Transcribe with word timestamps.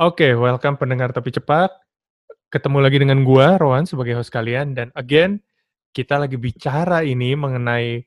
Oke, 0.00 0.32
welcome 0.32 0.80
pendengar 0.80 1.12
Tapi 1.12 1.28
Cepat. 1.28 1.68
Ketemu 2.48 2.80
lagi 2.80 2.96
dengan 2.96 3.20
gua, 3.20 3.60
Rowan, 3.60 3.84
sebagai 3.84 4.16
host 4.16 4.32
kalian. 4.32 4.72
Dan 4.72 4.88
again, 4.96 5.44
kita 5.92 6.16
lagi 6.16 6.40
bicara 6.40 7.04
ini 7.04 7.36
mengenai 7.36 8.00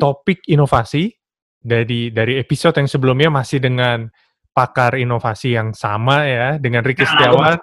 topik 0.00 0.48
inovasi. 0.48 1.12
Dari 1.60 2.08
dari 2.08 2.40
episode 2.40 2.80
yang 2.80 2.88
sebelumnya 2.88 3.28
masih 3.28 3.60
dengan 3.60 4.08
pakar 4.56 4.96
inovasi 4.96 5.52
yang 5.52 5.76
sama 5.76 6.24
ya, 6.24 6.56
dengan 6.56 6.80
Ricky 6.80 7.04
Setiawan. 7.04 7.60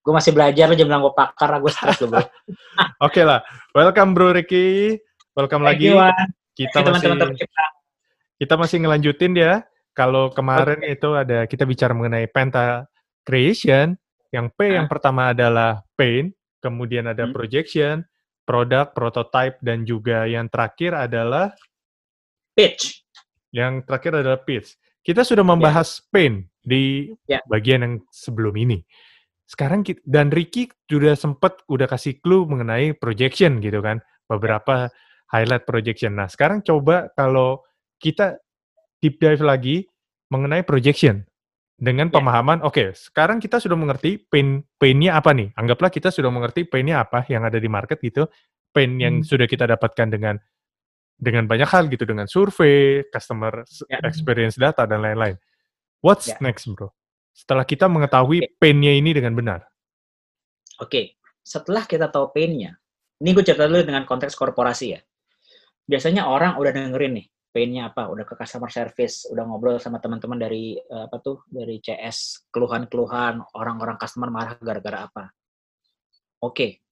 Gue 0.00 0.14
masih 0.16 0.32
belajar, 0.32 0.64
lo 0.64 0.72
jangan 0.72 1.04
gue 1.04 1.12
pakar, 1.12 1.60
gue 1.60 1.68
stres 1.68 2.00
lo 2.00 2.16
bro. 2.16 2.24
Oke 3.04 3.28
lah, 3.28 3.44
welcome 3.76 4.16
bro 4.16 4.32
Ricky. 4.32 4.96
Welcome 5.36 5.68
Thank 5.68 5.84
lagi. 5.84 5.88
you. 5.92 6.00
Kita 6.64 6.80
masih 6.80 7.12
teman-teman 7.12 7.36
Tapi 7.36 7.44
Cepat. 7.44 7.70
kita 8.40 8.54
masih 8.56 8.76
ngelanjutin 8.80 9.32
ya. 9.36 9.54
Kalau 9.94 10.34
kemarin 10.34 10.82
itu 10.82 11.14
ada 11.14 11.46
kita 11.46 11.62
bicara 11.62 11.94
mengenai 11.94 12.26
Penta 12.26 12.84
Creation, 13.22 13.94
yang 14.34 14.50
P 14.50 14.74
yang 14.74 14.90
pertama 14.90 15.30
adalah 15.30 15.86
pain, 15.94 16.34
kemudian 16.58 17.06
ada 17.06 17.24
Hmm. 17.24 17.32
projection, 17.32 18.02
product, 18.42 18.92
prototype, 18.92 19.56
dan 19.62 19.86
juga 19.86 20.26
yang 20.26 20.50
terakhir 20.50 20.92
adalah 20.98 21.54
Pitch. 22.54 23.02
yang 23.54 23.86
terakhir 23.86 24.18
adalah 24.18 24.42
pitch. 24.42 24.74
Kita 25.02 25.22
sudah 25.22 25.46
membahas 25.46 26.02
pain 26.10 26.42
di 26.58 27.14
Ya. 27.30 27.38
bagian 27.46 27.86
yang 27.86 27.94
sebelum 28.10 28.50
ini. 28.58 28.82
Sekarang 29.46 29.86
kita, 29.86 30.02
dan 30.02 30.34
Ricky 30.34 30.66
sudah 30.90 31.14
sempat 31.14 31.62
udah 31.70 31.86
kasih 31.86 32.18
clue 32.18 32.46
mengenai 32.50 32.98
projection 32.98 33.62
gitu 33.62 33.78
kan, 33.78 34.02
beberapa 34.26 34.90
highlight 35.30 35.66
projection. 35.70 36.18
Nah, 36.18 36.26
sekarang 36.26 36.66
coba 36.66 37.14
kalau 37.14 37.62
kita 38.02 38.42
deep 39.04 39.20
dive 39.20 39.44
lagi 39.44 39.84
mengenai 40.32 40.64
projection 40.64 41.28
dengan 41.76 42.08
Ya. 42.08 42.16
pemahaman, 42.16 42.64
oke, 42.64 42.96
sekarang 42.96 43.36
kita 43.36 43.60
sudah 43.60 43.76
mengerti 43.76 44.16
pain 44.16 44.64
pain-nya 44.80 45.20
apa 45.20 45.36
nih? 45.36 45.52
Anggaplah 45.60 45.92
kita 45.92 46.08
sudah 46.08 46.32
mengerti 46.32 46.64
pain-nya 46.64 47.04
apa 47.04 47.28
yang 47.28 47.44
ada 47.44 47.60
di 47.60 47.68
market 47.68 48.00
gitu, 48.00 48.24
pain 48.72 48.88
yang 48.96 49.20
Hmm. 49.20 49.26
sudah 49.26 49.44
kita 49.44 49.68
dapatkan 49.68 50.08
dengan 50.08 50.40
dengan 51.14 51.46
banyak 51.46 51.68
hal 51.70 51.86
gitu, 51.92 52.02
dengan 52.08 52.26
survei, 52.26 53.06
customer 53.12 53.62
Ya. 53.86 54.02
experience 54.02 54.58
data 54.58 54.82
dan 54.88 54.98
lain-lain. 54.98 55.38
What's 56.02 56.26
Ya. 56.26 56.40
next, 56.42 56.66
bro? 56.74 56.90
Setelah 57.36 57.62
kita 57.62 57.86
mengetahui 57.86 58.42
pain-nya 58.58 58.90
ini 58.96 59.14
dengan 59.14 59.34
benar. 59.38 59.62
Oke, 60.82 61.14
setelah 61.42 61.86
kita 61.86 62.10
tahu 62.10 62.34
pain-nya, 62.34 62.74
ini 63.22 63.30
gue 63.30 63.46
cerita 63.46 63.70
dulu 63.70 63.86
dengan 63.86 64.02
konteks 64.06 64.34
korporasi 64.34 64.86
ya. 64.90 65.00
Biasanya 65.86 66.26
orang 66.26 66.58
udah 66.58 66.72
dengerin 66.74 67.14
nih, 67.22 67.26
pain-nya 67.54 67.94
apa, 67.94 68.10
udah 68.10 68.26
ke 68.26 68.34
customer 68.34 68.66
service, 68.66 69.30
udah 69.30 69.46
ngobrol 69.46 69.78
sama 69.78 70.02
teman-teman 70.02 70.42
dari 70.42 70.74
eh, 70.74 71.04
apa 71.06 71.22
tuh, 71.22 71.46
dari 71.46 71.78
CS, 71.78 72.50
keluhan-keluhan, 72.50 73.38
orang-orang 73.54 73.94
customer 73.94 74.26
marah 74.26 74.58
gara-gara 74.58 75.06
apa. 75.06 75.30
Oke. 76.42 76.82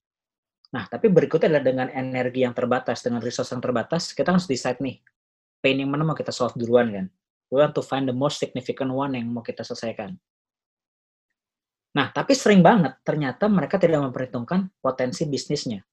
Nah, 0.70 0.86
tapi 0.86 1.10
berikutnya 1.10 1.50
adalah 1.50 1.66
dengan 1.66 1.88
energi 1.90 2.46
yang 2.46 2.54
terbatas, 2.54 3.02
dengan 3.02 3.18
resource 3.20 3.50
yang 3.50 3.60
terbatas, 3.60 4.14
kita 4.14 4.30
harus 4.30 4.46
decide 4.46 4.78
nih, 4.78 5.02
pain 5.58 5.76
yang 5.76 5.90
mana 5.90 6.06
mau 6.06 6.14
kita 6.14 6.30
solve 6.30 6.54
duluan 6.54 6.94
kan. 6.94 7.06
We 7.50 7.60
want 7.60 7.74
to 7.76 7.82
find 7.84 8.06
the 8.06 8.16
most 8.16 8.38
significant 8.38 8.94
one 8.94 9.18
yang 9.18 9.28
mau 9.28 9.44
kita 9.44 9.66
selesaikan. 9.66 10.16
Nah, 11.92 12.08
tapi 12.08 12.32
sering 12.32 12.64
banget 12.64 12.96
ternyata 13.04 13.50
mereka 13.52 13.76
tidak 13.76 14.00
memperhitungkan 14.00 14.72
potensi 14.80 15.28
bisnisnya. 15.28 15.84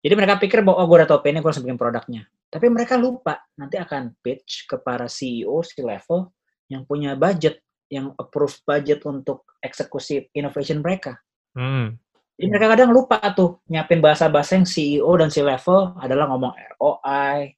Jadi 0.00 0.14
mereka 0.16 0.40
pikir 0.40 0.64
bahwa 0.64 0.80
oh, 0.80 0.86
gue 0.88 0.96
udah 1.04 1.08
tau 1.08 1.20
painnya, 1.20 1.44
gue 1.44 1.50
harus 1.52 1.60
bikin 1.60 1.76
produknya. 1.76 2.24
Tapi 2.48 2.66
mereka 2.72 2.96
lupa 2.96 3.44
nanti 3.60 3.76
akan 3.76 4.16
pitch 4.24 4.64
ke 4.64 4.80
para 4.80 5.04
CEO, 5.04 5.60
si 5.60 5.84
level 5.84 6.32
yang 6.72 6.88
punya 6.88 7.12
budget, 7.20 7.60
yang 7.92 8.16
approve 8.16 8.56
budget 8.64 9.04
untuk 9.04 9.44
eksekusi 9.60 10.32
innovation 10.32 10.80
mereka. 10.80 11.20
Hmm. 11.52 12.00
Jadi 12.40 12.46
mereka 12.48 12.72
kadang 12.72 12.96
lupa 12.96 13.20
tuh 13.36 13.60
nyiapin 13.68 14.00
bahasa-bahasa 14.00 14.56
yang 14.56 14.64
CEO 14.64 15.12
dan 15.20 15.28
si 15.28 15.44
level 15.44 15.92
adalah 16.00 16.24
ngomong 16.32 16.56
ROI, 16.80 17.52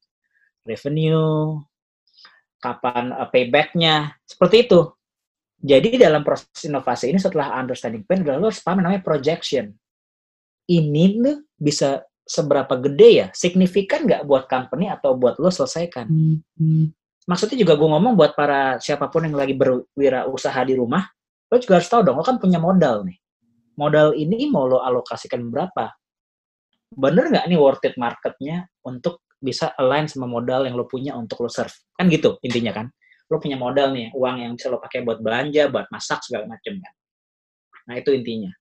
revenue, 0.66 1.62
kapan 2.58 3.14
uh, 3.14 3.30
payback-nya, 3.30 4.18
seperti 4.26 4.66
itu. 4.66 4.90
Jadi 5.62 5.94
dalam 5.94 6.26
proses 6.26 6.66
inovasi 6.66 7.14
ini 7.14 7.22
setelah 7.22 7.54
understanding 7.54 8.02
pain 8.02 8.26
lo 8.26 8.50
harus 8.50 8.58
paham 8.58 8.82
namanya 8.82 9.06
projection. 9.06 9.70
Ini 10.66 11.04
tuh 11.22 11.38
bisa 11.54 12.02
seberapa 12.22 12.78
gede 12.78 13.08
ya, 13.10 13.26
signifikan 13.34 14.06
nggak 14.06 14.22
buat 14.24 14.46
company 14.46 14.88
atau 14.88 15.18
buat 15.18 15.36
lo 15.42 15.50
selesaikan. 15.50 16.06
Maksudnya 17.26 17.58
juga 17.62 17.78
gue 17.78 17.88
ngomong 17.88 18.18
buat 18.18 18.34
para 18.34 18.82
siapa 18.82 19.06
pun 19.06 19.26
yang 19.26 19.38
lagi 19.38 19.54
berwirausaha 19.54 20.60
di 20.66 20.74
rumah, 20.74 21.06
lo 21.50 21.56
juga 21.58 21.78
harus 21.78 21.90
tahu 21.90 22.02
dong, 22.02 22.18
lo 22.18 22.24
kan 22.26 22.38
punya 22.42 22.58
modal 22.58 23.06
nih. 23.06 23.18
Modal 23.78 24.14
ini 24.18 24.50
mau 24.50 24.66
lo 24.66 24.82
alokasikan 24.82 25.42
berapa? 25.48 25.90
Bener 26.92 27.30
nggak 27.30 27.46
nih 27.48 27.58
worth 27.58 27.86
it 27.86 27.96
marketnya 27.96 28.68
untuk 28.84 29.24
bisa 29.42 29.74
align 29.78 30.06
sama 30.06 30.28
modal 30.28 30.66
yang 30.66 30.78
lo 30.78 30.86
punya 30.86 31.14
untuk 31.14 31.46
lo 31.46 31.50
serve? 31.50 31.74
Kan 31.94 32.10
gitu 32.10 32.38
intinya 32.44 32.74
kan 32.74 32.86
lo 33.32 33.40
punya 33.40 33.56
modal 33.56 33.96
nih, 33.96 34.12
uang 34.12 34.44
yang 34.44 34.52
bisa 34.60 34.68
lo 34.68 34.76
pakai 34.76 35.00
buat 35.08 35.24
belanja, 35.24 35.72
buat 35.72 35.88
masak 35.88 36.20
segala 36.20 36.44
macam 36.44 36.76
kan. 36.76 36.94
Nah 37.88 37.94
itu 37.96 38.12
intinya. 38.12 38.52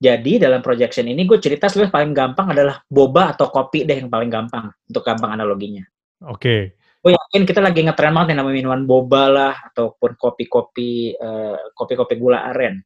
Jadi 0.00 0.40
dalam 0.40 0.64
projection 0.64 1.04
ini 1.12 1.28
gue 1.28 1.36
cerita 1.36 1.68
sebenarnya 1.68 1.92
paling 1.92 2.12
gampang 2.16 2.56
adalah 2.56 2.80
boba 2.88 3.36
atau 3.36 3.52
kopi 3.52 3.84
deh 3.84 4.00
yang 4.00 4.08
paling 4.08 4.32
gampang 4.32 4.72
untuk 4.88 5.04
gampang 5.04 5.36
analoginya. 5.36 5.84
Oke. 6.24 6.80
Gue 7.04 7.12
yakin 7.12 7.44
kita 7.44 7.60
lagi 7.60 7.84
ngetren 7.84 8.16
banget 8.16 8.32
yang 8.32 8.40
namanya 8.44 8.56
minuman 8.64 8.82
boba 8.88 9.24
lah 9.28 9.54
ataupun 9.72 10.16
kopi-kopi 10.16 11.20
eh, 11.20 11.56
kopi-kopi 11.76 12.16
gula 12.16 12.48
aren. 12.48 12.80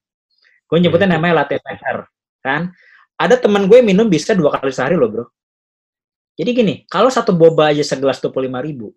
Gue 0.66 0.78
nyebutnya 0.82 1.06
Oke. 1.06 1.14
namanya 1.14 1.34
latte 1.46 1.62
maker, 1.62 1.96
kan? 2.42 2.74
Ada 3.14 3.38
teman 3.38 3.70
gue 3.70 3.78
minum 3.78 4.10
bisa 4.10 4.34
dua 4.34 4.58
kali 4.58 4.74
sehari 4.74 4.98
loh 4.98 5.06
bro. 5.06 5.24
Jadi 6.34 6.50
gini, 6.50 6.74
kalau 6.90 7.14
satu 7.14 7.30
boba 7.30 7.70
aja 7.70 7.86
segelas 7.86 8.18
25 8.18 8.42
ribu, 8.58 8.90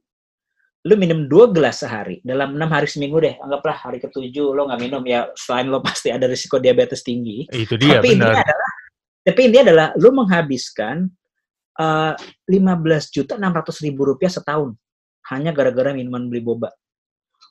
lu 0.86 0.94
minum 0.94 1.26
dua 1.26 1.50
gelas 1.50 1.82
sehari 1.82 2.22
dalam 2.22 2.54
enam 2.54 2.70
hari 2.70 2.86
seminggu 2.86 3.18
deh 3.18 3.34
anggaplah 3.42 3.74
hari 3.74 3.98
ketujuh 3.98 4.54
lo 4.54 4.70
nggak 4.70 4.82
minum 4.86 5.02
ya 5.04 5.26
selain 5.34 5.74
lo 5.74 5.82
pasti 5.82 6.14
ada 6.14 6.30
risiko 6.30 6.62
diabetes 6.62 7.02
tinggi. 7.02 7.50
Itu 7.50 7.80
dia, 7.80 7.98
tapi 7.98 8.14
intinya 8.14 8.38
benar. 8.38 8.46
adalah 8.46 8.72
tapi 9.26 9.40
intinya 9.50 9.64
adalah 9.68 9.88
lu 9.98 10.10
menghabiskan 10.14 10.96
eh, 11.82 12.14
15 12.16 13.16
juta 13.16 13.34
600 13.36 13.86
ribu 13.90 14.02
rupiah 14.06 14.30
setahun 14.32 14.78
hanya 15.34 15.52
gara-gara 15.52 15.92
minuman 15.92 16.30
beli 16.30 16.46
boba. 16.46 16.70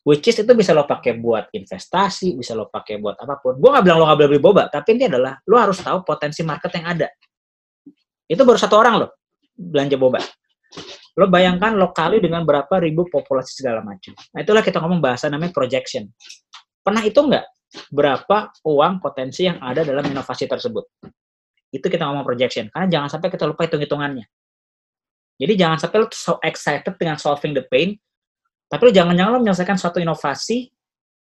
Which 0.07 0.31
is 0.31 0.39
itu 0.39 0.55
bisa 0.55 0.71
lo 0.71 0.87
pakai 0.87 1.19
buat 1.19 1.51
investasi 1.51 2.39
bisa 2.39 2.55
lo 2.55 2.71
pakai 2.71 3.03
buat 3.03 3.19
apa 3.19 3.43
pun. 3.43 3.59
Gua 3.59 3.77
nggak 3.77 3.85
bilang 3.85 3.99
lo 4.01 4.05
nggak 4.07 4.19
boleh 4.23 4.31
beli 4.33 4.43
boba 4.43 4.63
tapi 4.71 4.95
ini 4.95 5.11
adalah 5.11 5.35
lo 5.45 5.57
harus 5.59 5.83
tahu 5.83 6.07
potensi 6.07 6.47
market 6.47 6.71
yang 6.79 6.87
ada. 6.95 7.09
Itu 8.31 8.47
baru 8.47 8.57
satu 8.57 8.79
orang 8.79 8.95
lo 9.03 9.09
belanja 9.57 9.97
boba 9.97 10.21
lo 11.17 11.27
bayangkan 11.33 11.73
lo 11.73 11.97
kali 11.97 12.21
dengan 12.21 12.45
berapa 12.45 12.77
ribu 12.77 13.09
populasi 13.09 13.65
segala 13.65 13.81
macam. 13.81 14.13
Nah 14.37 14.41
itulah 14.45 14.61
kita 14.61 14.79
ngomong 14.85 15.01
bahasa 15.01 15.33
namanya 15.33 15.53
projection. 15.57 16.13
Pernah 16.85 17.03
itu 17.03 17.17
nggak 17.17 17.45
berapa 17.89 18.53
uang 18.69 19.01
potensi 19.01 19.49
yang 19.49 19.57
ada 19.65 19.81
dalam 19.81 20.05
inovasi 20.05 20.45
tersebut? 20.45 20.85
Itu 21.73 21.89
kita 21.89 22.05
ngomong 22.05 22.23
projection. 22.23 22.69
Karena 22.69 22.87
jangan 22.93 23.09
sampai 23.17 23.29
kita 23.33 23.49
lupa 23.49 23.65
hitung-hitungannya. 23.65 24.29
Jadi 25.37 25.53
jangan 25.57 25.77
sampai 25.81 25.99
lo 26.01 26.09
so 26.13 26.41
excited 26.41 26.97
dengan 26.97 27.21
solving 27.21 27.53
the 27.53 27.65
pain, 27.69 27.93
tapi 28.73 28.89
lo 28.89 28.93
jangan-jangan 28.93 29.31
lo 29.37 29.41
menyelesaikan 29.45 29.77
suatu 29.77 30.01
inovasi 30.01 30.73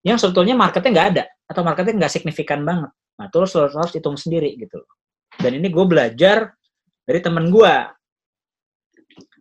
yang 0.01 0.17
sebetulnya 0.17 0.57
marketnya 0.57 0.91
nggak 0.97 1.09
ada 1.13 1.25
atau 1.45 1.61
marketnya 1.61 1.93
nggak 2.05 2.13
signifikan 2.13 2.65
banget. 2.65 2.89
Nah, 3.19 3.27
itu 3.29 3.37
lo 3.37 3.47
harus, 3.49 3.93
hitung 3.93 4.17
sendiri 4.17 4.57
gitu. 4.57 4.81
Dan 5.37 5.61
ini 5.61 5.69
gue 5.69 5.85
belajar 5.85 6.57
dari 7.05 7.21
temen 7.21 7.53
gue 7.53 7.73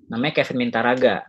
namanya 0.07 0.42
Kevin 0.42 0.68
Mintaraga. 0.68 1.27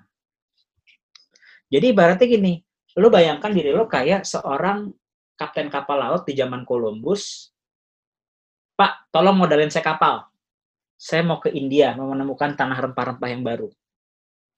Jadi 1.69 1.93
ibaratnya 1.93 2.27
gini, 2.27 2.53
lu 2.97 3.13
bayangkan 3.13 3.53
diri 3.53 3.71
lo 3.75 3.85
kayak 3.85 4.25
seorang 4.25 4.89
kapten 5.39 5.69
kapal 5.69 6.01
laut 6.01 6.23
di 6.25 6.35
zaman 6.35 6.65
Columbus. 6.65 7.53
Pak, 8.75 9.13
tolong 9.13 9.37
modalin 9.37 9.71
saya 9.71 9.85
kapal. 9.85 10.27
Saya 10.99 11.23
mau 11.23 11.39
ke 11.39 11.55
India, 11.55 11.95
mau 11.95 12.11
menemukan 12.11 12.59
tanah 12.59 12.91
rempah-rempah 12.91 13.29
yang 13.31 13.43
baru. 13.47 13.69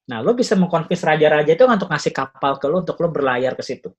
Nah, 0.08 0.24
lo 0.24 0.32
bisa 0.32 0.56
mengkonvince 0.56 1.04
raja-raja 1.04 1.52
itu 1.52 1.64
untuk 1.68 1.88
ngasih 1.92 2.12
kapal 2.16 2.56
ke 2.56 2.66
lo 2.68 2.80
untuk 2.80 2.96
lo 2.96 3.12
berlayar 3.12 3.52
ke 3.56 3.62
situ. 3.62 3.92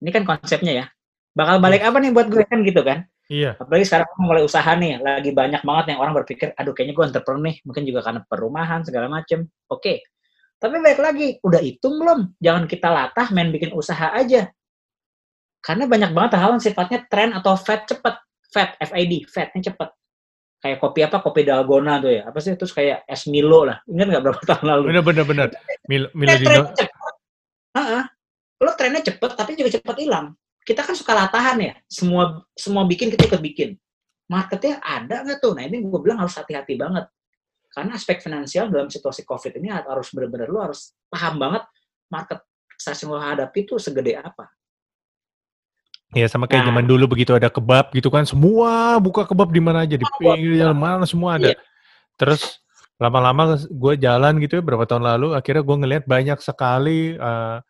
Ini 0.00 0.10
kan 0.14 0.22
konsepnya 0.24 0.72
ya. 0.72 0.86
Bakal 1.34 1.58
balik 1.58 1.82
apa 1.84 1.98
nih 1.98 2.10
buat 2.14 2.26
gue 2.30 2.42
kan 2.46 2.62
gitu 2.62 2.82
kan? 2.82 3.06
Iya. 3.30 3.54
apalagi 3.54 3.86
sekarang 3.86 4.10
mulai 4.18 4.42
usaha 4.42 4.66
nih 4.74 4.98
lagi 4.98 5.30
banyak 5.30 5.62
banget 5.62 5.94
yang 5.94 6.02
orang 6.02 6.18
berpikir 6.18 6.50
aduh 6.58 6.74
kayaknya 6.74 6.98
gue 6.98 7.04
entrepreneur 7.14 7.42
nih 7.46 7.56
mungkin 7.62 7.82
juga 7.86 8.00
karena 8.02 8.20
perumahan 8.26 8.82
segala 8.82 9.06
macem. 9.06 9.46
Oke. 9.70 10.02
Tapi 10.58 10.76
baik 10.82 10.98
lagi 10.98 11.26
udah 11.40 11.62
hitung 11.62 11.94
belum? 12.02 12.34
Jangan 12.42 12.66
kita 12.66 12.90
latah 12.90 13.30
main 13.30 13.54
bikin 13.54 13.70
usaha 13.70 14.12
aja. 14.12 14.50
Karena 15.62 15.86
banyak 15.86 16.10
banget 16.10 16.42
hal 16.42 16.58
yang 16.58 16.60
sifatnya 16.60 17.06
tren 17.06 17.30
atau 17.32 17.54
fat 17.54 17.86
cepet. 17.86 18.18
Fat 18.50 18.74
FAD 18.82 19.12
fatnya 19.30 19.72
cepet. 19.72 19.88
Kayak 20.60 20.78
kopi 20.82 21.00
apa 21.06 21.16
kopi 21.22 21.40
dalgona 21.46 22.02
tuh 22.02 22.12
ya. 22.12 22.22
Apa 22.28 22.42
sih? 22.42 22.58
Terus 22.58 22.74
kayak 22.74 23.06
es 23.06 23.24
Milo 23.30 23.62
lah. 23.62 23.78
Ingat 23.88 24.06
nggak 24.10 24.22
berapa 24.26 24.42
tahun 24.42 24.64
lalu? 24.68 24.84
Benar 24.92 25.04
benar 25.06 25.24
benar. 25.24 25.48
Mil 25.86 26.10
Tren- 26.10 26.18
Miladino. 26.18 26.50
trennya 26.50 26.74
cepet. 26.76 27.14
Ah, 27.78 27.80
ah. 28.02 28.04
lo 28.60 28.70
trennya 28.76 29.00
cepet 29.00 29.30
tapi 29.38 29.56
juga 29.56 29.80
cepet 29.80 29.96
hilang 30.04 30.36
kita 30.64 30.84
kan 30.84 30.94
suka 30.96 31.12
latahan 31.16 31.58
ya. 31.60 31.74
Semua 31.88 32.44
semua 32.54 32.84
bikin 32.84 33.08
kita 33.08 33.26
ikut 33.26 33.42
bikin. 33.42 33.70
Marketnya 34.30 34.78
ada 34.84 35.26
nggak 35.26 35.38
tuh? 35.42 35.56
Nah 35.56 35.66
ini 35.66 35.82
gue 35.82 36.00
bilang 36.00 36.22
harus 36.22 36.36
hati-hati 36.36 36.78
banget. 36.78 37.08
Karena 37.70 37.94
aspek 37.94 38.18
finansial 38.18 38.66
dalam 38.70 38.90
situasi 38.90 39.22
COVID 39.22 39.58
ini 39.62 39.70
harus 39.70 40.10
benar-benar 40.10 40.50
lo 40.50 40.58
harus 40.62 40.94
paham 41.06 41.38
banget 41.38 41.62
market 42.10 42.42
stasiun 42.74 43.14
lo 43.14 43.22
hadapi 43.22 43.66
itu 43.66 43.78
segede 43.78 44.18
apa. 44.18 44.50
Ya 46.10 46.26
sama 46.26 46.50
kayak 46.50 46.66
nah, 46.66 46.74
zaman 46.74 46.90
dulu 46.90 47.14
begitu 47.14 47.30
ada 47.38 47.46
kebab 47.46 47.94
gitu 47.94 48.10
kan 48.10 48.26
semua 48.26 48.98
buka 48.98 49.22
kebab 49.22 49.54
di 49.54 49.62
mana 49.62 49.86
aja 49.86 49.94
di 49.94 50.02
pinggir 50.18 50.58
jalan 50.58 50.74
mana 50.74 51.06
semua 51.06 51.38
ada. 51.38 51.54
Iya. 51.54 51.58
Terus 52.18 52.58
lama-lama 52.98 53.56
gue 53.56 53.94
jalan 53.96 54.36
gitu 54.42 54.58
ya 54.58 54.62
berapa 54.66 54.84
tahun 54.84 55.06
lalu 55.06 55.38
akhirnya 55.38 55.62
gue 55.62 55.76
ngelihat 55.86 56.04
banyak 56.10 56.38
sekali 56.42 57.14
uh, 57.16 57.62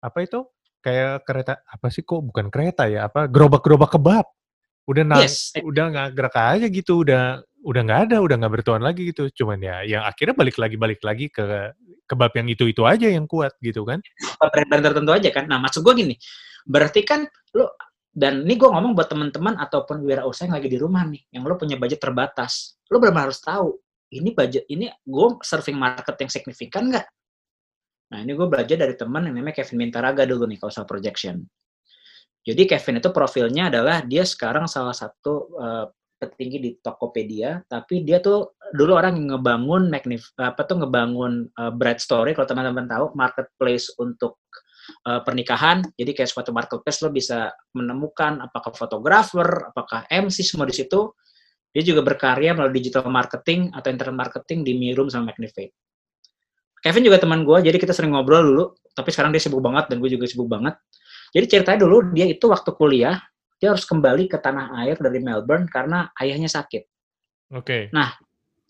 apa 0.00 0.18
itu 0.22 0.46
kayak 0.80 1.24
kereta 1.24 1.60
apa 1.64 1.86
sih 1.88 2.02
kok 2.02 2.20
bukan 2.24 2.48
kereta 2.48 2.88
ya 2.88 3.08
apa 3.08 3.28
gerobak-gerobak 3.28 3.94
kebab. 3.94 4.26
Udah 4.88 5.04
nang, 5.06 5.22
yes. 5.22 5.54
udah 5.60 5.84
nggak 5.92 6.08
gerak 6.18 6.36
aja 6.36 6.66
gitu 6.66 7.06
udah 7.06 7.44
udah 7.62 7.80
nggak 7.84 8.00
ada 8.10 8.16
udah 8.24 8.36
nggak 8.40 8.52
bertuan 8.58 8.82
lagi 8.82 9.12
gitu. 9.14 9.30
Cuman 9.30 9.60
ya 9.62 9.86
yang 9.86 10.02
akhirnya 10.02 10.34
balik 10.34 10.56
lagi 10.58 10.76
balik 10.80 11.00
lagi 11.04 11.30
ke 11.30 11.76
kebab 12.10 12.32
yang 12.34 12.48
itu 12.50 12.66
itu 12.66 12.82
aja 12.82 13.06
yang 13.06 13.30
kuat 13.30 13.54
gitu 13.62 13.86
kan. 13.86 14.02
Brand 14.40 14.82
tertentu 14.82 15.12
aja 15.14 15.28
kan. 15.30 15.46
Nah 15.46 15.62
maksud 15.62 15.86
gue 15.86 15.94
gini 15.94 16.16
berarti 16.68 17.00
kan 17.06 17.24
lo 17.56 17.72
dan 18.10 18.42
ini 18.42 18.58
gue 18.58 18.66
ngomong 18.66 18.92
buat 18.92 19.06
teman-teman 19.06 19.54
ataupun 19.56 20.02
wirausaha 20.02 20.50
yang 20.50 20.58
lagi 20.58 20.68
di 20.68 20.78
rumah 20.80 21.06
nih 21.06 21.22
yang 21.30 21.46
lo 21.46 21.54
punya 21.54 21.78
budget 21.78 22.02
terbatas 22.02 22.74
lo 22.90 22.98
benar-benar 22.98 23.30
harus 23.30 23.40
tahu 23.40 23.78
ini 24.10 24.34
budget 24.34 24.66
ini 24.66 24.90
gue 24.90 25.26
surfing 25.40 25.78
market 25.78 26.18
yang 26.18 26.30
signifikan 26.30 26.90
nggak 26.90 27.06
nah 28.10 28.18
ini 28.20 28.34
gue 28.34 28.46
belajar 28.50 28.76
dari 28.76 28.94
teman 28.98 29.30
yang 29.30 29.38
namanya 29.38 29.62
Kevin 29.62 29.86
Mintaraga 29.86 30.26
dulu 30.26 30.44
nih 30.50 30.58
kalau 30.58 30.72
soal 30.74 30.86
projection 30.86 31.46
jadi 32.40 32.62
Kevin 32.64 32.98
itu 33.04 33.10
profilnya 33.12 33.68
adalah 33.68 34.00
dia 34.00 34.24
sekarang 34.24 34.64
salah 34.64 34.96
satu 34.96 35.32
uh, 35.60 35.86
petinggi 36.20 36.58
di 36.60 36.70
Tokopedia, 36.80 37.64
tapi 37.64 38.04
dia 38.04 38.20
tuh 38.20 38.56
dulu 38.76 38.96
orang 38.96 39.16
yang 39.16 39.36
ngebangun 39.36 39.88
magnif 39.88 40.32
apa 40.36 40.68
tuh 40.68 40.84
ngebangun 40.84 41.48
uh, 41.56 41.72
Bright 41.72 42.00
Story 42.00 42.36
kalau 42.36 42.48
teman-teman 42.48 42.84
tahu 42.88 43.16
marketplace 43.16 43.92
untuk 43.96 44.40
uh, 45.08 45.24
pernikahan. 45.24 45.80
Jadi 45.96 46.12
kayak 46.12 46.28
suatu 46.28 46.52
marketplace 46.52 47.00
lo 47.04 47.12
bisa 47.12 47.52
menemukan 47.72 48.40
apakah 48.44 48.72
fotografer, 48.72 49.72
apakah 49.72 50.04
MC 50.08 50.44
semua 50.44 50.68
di 50.68 50.76
situ. 50.76 51.12
Dia 51.70 51.86
juga 51.86 52.02
berkarya 52.02 52.50
melalui 52.50 52.82
digital 52.82 53.06
marketing 53.06 53.70
atau 53.70 53.88
internet 53.94 54.16
marketing 54.16 54.66
di 54.66 54.74
Mirum 54.74 55.06
sama 55.06 55.30
Magnifate. 55.30 55.70
Kevin 56.80 57.04
juga 57.04 57.20
teman 57.20 57.44
gue, 57.44 57.58
jadi 57.60 57.76
kita 57.76 57.92
sering 57.92 58.16
ngobrol 58.16 58.40
dulu. 58.40 58.64
Tapi 58.96 59.08
sekarang 59.12 59.30
dia 59.30 59.40
sibuk 59.40 59.60
banget 59.60 59.92
dan 59.92 60.00
gue 60.00 60.10
juga 60.10 60.24
sibuk 60.24 60.48
banget. 60.48 60.74
Jadi 61.30 61.46
ceritanya 61.46 61.86
dulu 61.86 62.10
dia 62.10 62.26
itu 62.26 62.42
waktu 62.50 62.74
kuliah 62.74 63.22
dia 63.60 63.76
harus 63.76 63.84
kembali 63.84 64.24
ke 64.26 64.40
tanah 64.40 64.72
air 64.82 64.96
dari 64.96 65.20
Melbourne 65.20 65.68
karena 65.68 66.08
ayahnya 66.16 66.48
sakit. 66.48 66.82
Oke. 67.52 67.60
Okay. 67.60 67.82
Nah, 67.92 68.16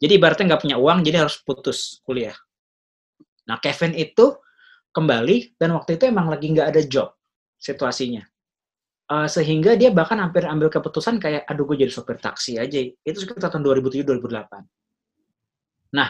jadi 0.02 0.18
ibaratnya 0.18 0.50
nggak 0.50 0.62
punya 0.66 0.76
uang, 0.82 1.06
jadi 1.06 1.22
harus 1.22 1.38
putus 1.40 2.02
kuliah. 2.02 2.34
Nah, 3.46 3.62
Kevin 3.62 3.94
itu 3.94 4.34
kembali 4.90 5.54
dan 5.54 5.78
waktu 5.78 5.94
itu 5.94 6.10
emang 6.10 6.26
lagi 6.26 6.50
nggak 6.50 6.74
ada 6.74 6.82
job 6.82 7.14
situasinya. 7.54 8.26
Uh, 9.10 9.26
sehingga 9.26 9.74
dia 9.74 9.90
bahkan 9.90 10.22
hampir 10.22 10.46
ambil 10.46 10.70
keputusan 10.70 11.18
kayak, 11.18 11.42
aduh 11.46 11.66
gue 11.66 11.86
jadi 11.86 11.90
sopir 11.90 12.18
taksi 12.18 12.58
aja. 12.58 12.78
Itu 13.02 13.22
sekitar 13.22 13.50
tahun 13.50 13.62
2007-2008. 13.86 15.94
Nah, 15.94 16.08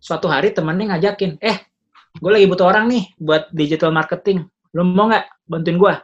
suatu 0.00 0.26
hari 0.26 0.56
temennya 0.56 0.96
ngajakin, 0.96 1.36
eh, 1.38 1.68
gue 2.16 2.30
lagi 2.32 2.48
butuh 2.48 2.66
orang 2.66 2.88
nih 2.88 3.04
buat 3.20 3.52
digital 3.52 3.92
marketing. 3.92 4.48
Lo 4.72 4.82
mau 4.82 5.12
nggak 5.12 5.46
bantuin 5.46 5.76
gue? 5.76 5.94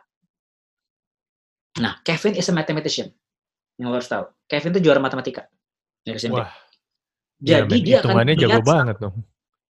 Nah, 1.81 2.01
Kevin 2.05 2.37
is 2.37 2.49
a 2.49 2.53
mathematician. 2.53 3.09
Yang 3.81 3.89
lo 3.89 3.97
harus 3.97 4.09
tahu. 4.09 4.25
Kevin 4.47 4.71
itu 4.77 4.81
juara 4.85 5.01
matematika. 5.01 5.49
Dari 6.05 6.17
SMP. 6.21 6.41
Wah. 6.41 6.53
Jadi 7.37 7.77
ya, 7.85 8.01
dia 8.01 8.13
akan 8.15 8.33
jago 8.33 8.61
banget 8.65 8.97
dong. 8.97 9.17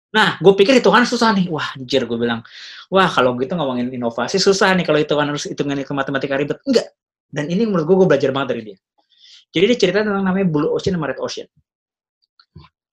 Nah, 0.09 0.41
gue 0.41 0.53
pikir 0.55 0.79
hitungan 0.79 1.03
susah 1.05 1.35
nih. 1.35 1.51
Wah, 1.51 1.75
anjir 1.75 2.07
gue 2.07 2.17
bilang. 2.17 2.41
Wah, 2.89 3.05
kalau 3.11 3.35
gitu 3.37 3.53
ngomongin 3.53 3.93
inovasi 3.93 4.41
susah 4.41 4.73
nih 4.73 4.87
kalau 4.87 4.97
hitungan 4.97 5.35
harus 5.35 5.45
hitungan 5.45 5.77
ke 5.83 5.93
matematika 5.93 6.39
ribet. 6.39 6.57
Enggak. 6.65 6.95
Dan 7.29 7.45
ini 7.51 7.67
menurut 7.69 7.85
gue, 7.85 7.95
gue 7.99 8.07
belajar 8.09 8.29
banget 8.33 8.47
dari 8.57 8.61
dia. 8.73 8.77
Jadi 9.53 9.63
dia 9.69 9.77
cerita 9.77 9.97
tentang 10.01 10.25
namanya 10.25 10.47
Blue 10.49 10.71
Ocean 10.73 10.97
sama 10.97 11.09
Red 11.09 11.21
Ocean. 11.21 11.45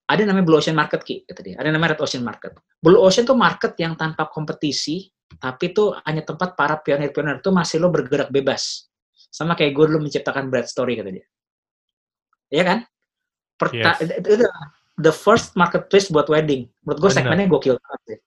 Ada 0.06 0.22
namanya 0.22 0.46
Blue 0.46 0.58
Ocean 0.58 0.78
Market, 0.78 1.02
Ki, 1.02 1.26
kata 1.26 1.42
dia. 1.42 1.54
Ada 1.58 1.74
namanya 1.74 1.98
Red 1.98 2.02
Ocean 2.06 2.22
Market. 2.22 2.54
Blue 2.78 3.02
Ocean 3.02 3.26
tuh 3.26 3.34
market 3.34 3.74
yang 3.82 3.98
tanpa 3.98 4.30
kompetisi, 4.30 5.10
tapi 5.42 5.74
tuh 5.74 5.98
hanya 6.06 6.22
tempat 6.22 6.54
para 6.54 6.78
pionir-pionir 6.78 7.42
itu 7.42 7.50
masih 7.50 7.82
lo 7.82 7.90
bergerak 7.90 8.30
bebas. 8.30 8.86
Sama 9.12 9.58
kayak 9.58 9.74
gue 9.74 9.84
dulu 9.90 10.06
menciptakan 10.06 10.46
Brad 10.46 10.70
Story 10.70 10.94
kata 10.94 11.10
dia. 11.10 11.26
Iya 12.54 12.62
kan? 12.62 12.78
Perta 13.58 13.98
yes. 13.98 14.22
itu 14.22 14.46
the 14.96 15.10
first 15.10 15.58
marketplace 15.58 16.06
buat 16.08 16.30
wedding. 16.30 16.70
Menurut 16.86 16.98
gue 17.02 17.10
segmennya 17.10 17.50
gokil 17.50 17.74
banget 17.74 18.00
sih. 18.06 18.18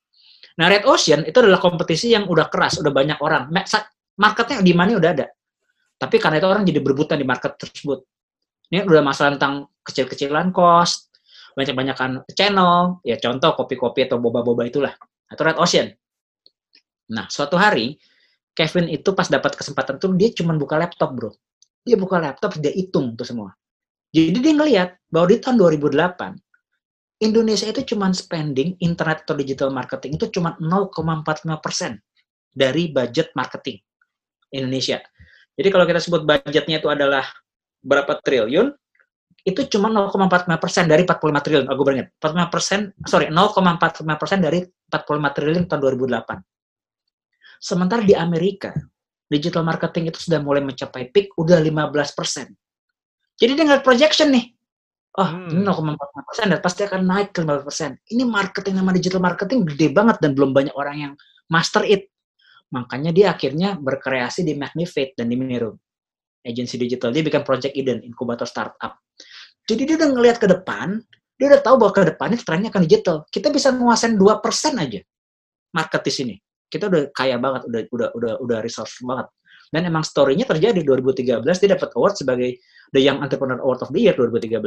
Nah, 0.60 0.68
Red 0.68 0.84
Ocean 0.84 1.24
itu 1.24 1.38
adalah 1.40 1.64
kompetisi 1.64 2.12
yang 2.12 2.28
udah 2.28 2.52
keras, 2.52 2.84
udah 2.84 2.92
banyak 2.92 3.16
orang. 3.24 3.48
Marketnya 4.20 4.60
di 4.60 4.76
mana 4.76 5.00
udah 5.00 5.12
ada. 5.16 5.32
Tapi 5.96 6.20
karena 6.20 6.44
itu 6.44 6.48
orang 6.52 6.68
jadi 6.68 6.84
berebutan 6.84 7.16
di 7.16 7.24
market 7.24 7.56
tersebut. 7.56 8.04
Ini 8.70 8.84
udah 8.86 9.02
masalah 9.02 9.40
tentang 9.40 9.72
kecil-kecilan 9.88 10.52
cost, 10.54 11.09
banyak-banyakan 11.60 12.24
channel, 12.32 13.04
ya 13.04 13.20
contoh 13.20 13.52
kopi-kopi 13.60 14.08
atau 14.08 14.24
boba-boba 14.24 14.64
itulah. 14.64 14.96
Atau 15.28 15.44
Red 15.44 15.60
Ocean. 15.60 15.92
Nah, 17.12 17.28
suatu 17.28 17.60
hari 17.60 18.00
Kevin 18.60 18.92
itu 18.92 19.16
pas 19.16 19.32
dapat 19.32 19.56
kesempatan 19.56 19.96
tuh 19.96 20.12
dia 20.20 20.36
cuma 20.36 20.52
buka 20.60 20.76
laptop 20.76 21.16
bro 21.16 21.32
dia 21.88 21.96
buka 21.96 22.20
laptop 22.20 22.60
dia 22.60 22.76
hitung 22.76 23.16
tuh 23.16 23.24
semua 23.24 23.56
jadi 24.12 24.36
dia 24.36 24.52
ngelihat 24.52 24.90
bahwa 25.08 25.32
di 25.32 25.40
tahun 25.40 25.56
2008 25.80 27.24
Indonesia 27.24 27.68
itu 27.72 27.96
cuma 27.96 28.12
spending 28.12 28.76
internet 28.84 29.24
atau 29.24 29.36
digital 29.40 29.72
marketing 29.72 30.20
itu 30.20 30.28
cuma 30.36 30.60
0,45 30.60 31.64
persen 31.64 32.00
dari 32.52 32.90
budget 32.90 33.36
marketing 33.36 33.80
Indonesia. 34.56 35.04
Jadi 35.60 35.68
kalau 35.68 35.84
kita 35.84 36.00
sebut 36.00 36.24
budgetnya 36.24 36.80
itu 36.80 36.88
adalah 36.88 37.28
berapa 37.84 38.24
triliun, 38.24 38.72
itu 39.48 39.62
cuma 39.72 39.88
0,45 39.88 40.50
persen 40.60 40.84
dari 40.88 41.08
45 41.08 41.46
triliun. 41.46 41.68
Aku 41.72 41.82
beringat, 41.84 42.08
45 42.20 42.54
persen, 42.54 42.80
sorry, 43.08 43.32
0,45 43.32 44.20
persen 44.20 44.40
dari 44.44 44.60
45 44.64 45.36
triliun 45.36 45.64
tahun 45.68 45.80
2008. 45.80 46.44
Sementara 47.60 48.02
di 48.04 48.16
Amerika, 48.16 48.72
digital 49.28 49.64
marketing 49.68 50.12
itu 50.12 50.20
sudah 50.28 50.40
mulai 50.40 50.64
mencapai 50.64 51.12
peak, 51.12 51.36
udah 51.36 51.60
15%. 51.60 52.56
Jadi 53.40 53.52
dia 53.56 53.64
ngeliat 53.64 53.84
projection 53.84 54.32
nih. 54.32 54.52
Oh, 55.20 55.26
hmm. 55.26 55.52
ini 55.52 55.62
0,4 55.66 56.28
persen 56.28 56.46
dan 56.54 56.60
pasti 56.62 56.82
akan 56.86 57.02
naik 57.04 57.36
ke 57.36 57.44
15 57.44 57.68
persen. 57.68 57.92
Ini 58.08 58.24
marketing 58.24 58.80
nama 58.80 58.92
digital 58.94 59.20
marketing 59.24 59.66
gede 59.68 59.92
banget 59.92 60.22
dan 60.24 60.32
belum 60.38 60.56
banyak 60.56 60.76
orang 60.76 60.96
yang 60.96 61.14
master 61.52 61.84
it. 61.84 62.08
Makanya 62.70 63.10
dia 63.10 63.34
akhirnya 63.34 63.76
berkreasi 63.76 64.46
di 64.46 64.54
Magnifate 64.54 65.18
dan 65.18 65.28
di 65.28 65.36
Mirum. 65.36 65.76
Agency 66.44 66.80
digital. 66.80 67.12
Dia 67.12 67.24
bikin 67.26 67.44
Project 67.44 67.74
Eden, 67.76 68.04
inkubator 68.04 68.48
startup. 68.48 69.00
Jadi 69.68 69.86
dia 69.86 69.96
udah 70.00 70.10
ngelihat 70.14 70.38
ke 70.42 70.48
depan, 70.50 71.00
dia 71.36 71.46
udah 71.52 71.62
tahu 71.62 71.76
bahwa 71.78 71.92
ke 71.94 72.04
depannya 72.10 72.38
trennya 72.42 72.70
akan 72.74 72.84
digital. 72.88 73.28
Kita 73.30 73.54
bisa 73.54 73.70
menguasai 73.76 74.16
2% 74.18 74.20
aja 74.80 75.02
market 75.70 76.02
di 76.02 76.14
sini 76.14 76.36
kita 76.70 76.86
udah 76.88 77.04
kaya 77.12 77.36
banget, 77.42 77.66
udah 77.66 77.82
udah 77.90 78.10
udah 78.14 78.34
udah 78.46 78.58
resource 78.62 79.02
banget. 79.02 79.28
Dan 79.70 79.86
emang 79.86 80.06
story-nya 80.06 80.46
terjadi 80.50 80.82
2013 80.82 81.46
dia 81.46 81.70
dapat 81.78 81.90
award 81.94 82.16
sebagai 82.18 82.58
The 82.90 83.02
Young 83.02 83.22
Entrepreneur 83.22 83.62
Award 83.62 83.86
of 83.86 83.90
the 83.94 84.02
Year 84.02 84.18
2013. 84.18 84.58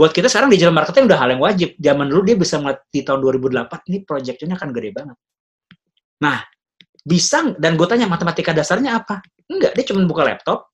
Buat 0.00 0.12
kita 0.14 0.30
sekarang 0.30 0.48
digital 0.48 0.72
marketing 0.72 1.10
udah 1.10 1.18
hal 1.18 1.28
yang 1.34 1.42
wajib. 1.42 1.76
Zaman 1.76 2.06
dulu 2.08 2.22
dia 2.24 2.36
bisa 2.38 2.56
ngeliat 2.56 2.80
di 2.88 3.00
tahun 3.04 3.20
2008 3.20 3.88
ini 3.90 3.98
project-nya 4.06 4.54
akan 4.56 4.70
gede 4.70 4.90
banget. 4.94 5.16
Nah, 6.24 6.38
bisa 7.04 7.56
dan 7.56 7.76
gue 7.80 7.86
tanya 7.88 8.06
matematika 8.06 8.52
dasarnya 8.52 9.00
apa? 9.00 9.24
Enggak, 9.48 9.72
dia 9.74 9.84
cuma 9.88 10.04
buka 10.04 10.22
laptop, 10.22 10.70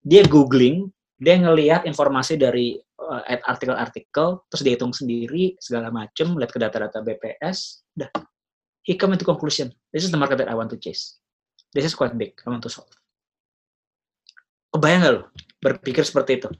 dia 0.00 0.22
googling, 0.24 0.88
dia 1.18 1.38
ngelihat 1.38 1.84
informasi 1.84 2.38
dari 2.38 2.78
uh, 2.98 3.22
artikel-artikel, 3.44 4.44
terus 4.48 4.62
dia 4.62 4.72
hitung 4.78 4.94
sendiri 4.94 5.58
segala 5.58 5.90
macem, 5.90 6.34
lihat 6.38 6.50
ke 6.50 6.58
data-data 6.58 7.02
BPS, 7.02 7.84
udah 7.98 8.10
he 8.84 8.94
come 8.94 9.16
into 9.16 9.26
conclusion, 9.26 9.72
this 9.90 10.04
is 10.04 10.12
the 10.12 10.20
market 10.20 10.38
that 10.38 10.48
I 10.48 10.56
want 10.56 10.70
to 10.72 10.78
chase. 10.78 11.18
This 11.74 11.84
is 11.88 11.96
quite 11.96 12.14
big, 12.14 12.38
I 12.46 12.54
want 12.54 12.62
to 12.62 12.70
solve. 12.70 12.90
Kebayang 14.70 15.00
gak 15.06 15.14
lo 15.14 15.22
berpikir 15.62 16.02
seperti 16.02 16.42
itu? 16.42 16.50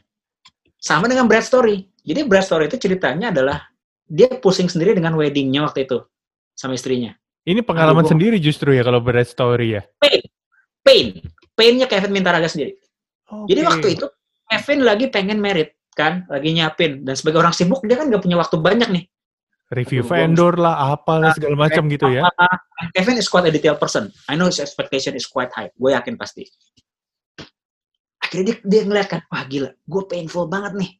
Sama 0.78 1.10
dengan 1.10 1.26
Brad 1.26 1.42
Story. 1.42 1.82
Jadi 2.02 2.26
Brad 2.26 2.44
Story 2.46 2.68
itu 2.68 2.76
ceritanya 2.78 3.30
adalah 3.30 3.58
dia 4.04 4.28
pusing 4.28 4.68
sendiri 4.68 4.92
dengan 4.92 5.16
weddingnya 5.16 5.64
waktu 5.64 5.88
itu 5.88 5.98
sama 6.54 6.76
istrinya. 6.76 7.16
Ini 7.44 7.60
pengalaman 7.60 8.08
Aduh, 8.08 8.16
sendiri 8.16 8.36
justru 8.40 8.72
ya 8.72 8.80
kalau 8.80 9.04
Brad 9.04 9.28
Story 9.28 9.76
ya? 9.76 9.82
Pain. 10.00 10.24
Pain. 10.80 11.06
Painnya 11.52 11.84
Kevin 11.84 12.12
Mintaraga 12.16 12.48
sendiri. 12.48 12.76
Okay. 13.28 13.52
Jadi 13.52 13.60
waktu 13.64 13.86
itu 14.00 14.06
Kevin 14.48 14.80
lagi 14.84 15.06
pengen 15.12 15.38
merit 15.44 15.76
kan, 15.92 16.24
lagi 16.32 16.56
nyiapin. 16.56 17.04
Dan 17.04 17.14
sebagai 17.14 17.44
orang 17.44 17.52
sibuk 17.52 17.84
dia 17.84 18.00
kan 18.00 18.08
gak 18.08 18.24
punya 18.24 18.40
waktu 18.40 18.56
banyak 18.56 18.88
nih 18.88 19.04
Review 19.72 20.04
Aduh, 20.04 20.08
gua 20.12 20.16
vendor 20.20 20.54
lah, 20.60 20.74
apalah 20.92 21.32
Nah, 21.32 21.36
segala 21.36 21.56
macam 21.56 21.82
gitu 21.88 22.06
ya. 22.12 22.22
Kevin 22.92 23.16
is 23.16 23.32
quite 23.32 23.48
a 23.48 23.52
detailed 23.52 23.80
person. 23.80 24.12
I 24.28 24.36
know 24.36 24.46
his 24.52 24.60
expectation 24.60 25.16
is 25.16 25.24
quite 25.24 25.48
high. 25.56 25.72
Gue 25.72 25.96
yakin 25.96 26.20
pasti. 26.20 26.44
Akhirnya 28.20 28.52
dia, 28.52 28.56
dia 28.60 28.82
ngeliat 28.84 29.08
kan, 29.08 29.20
wah 29.32 29.44
gila, 29.48 29.72
gue 29.72 30.02
painful 30.04 30.52
banget 30.52 30.76
nih. 30.76 30.90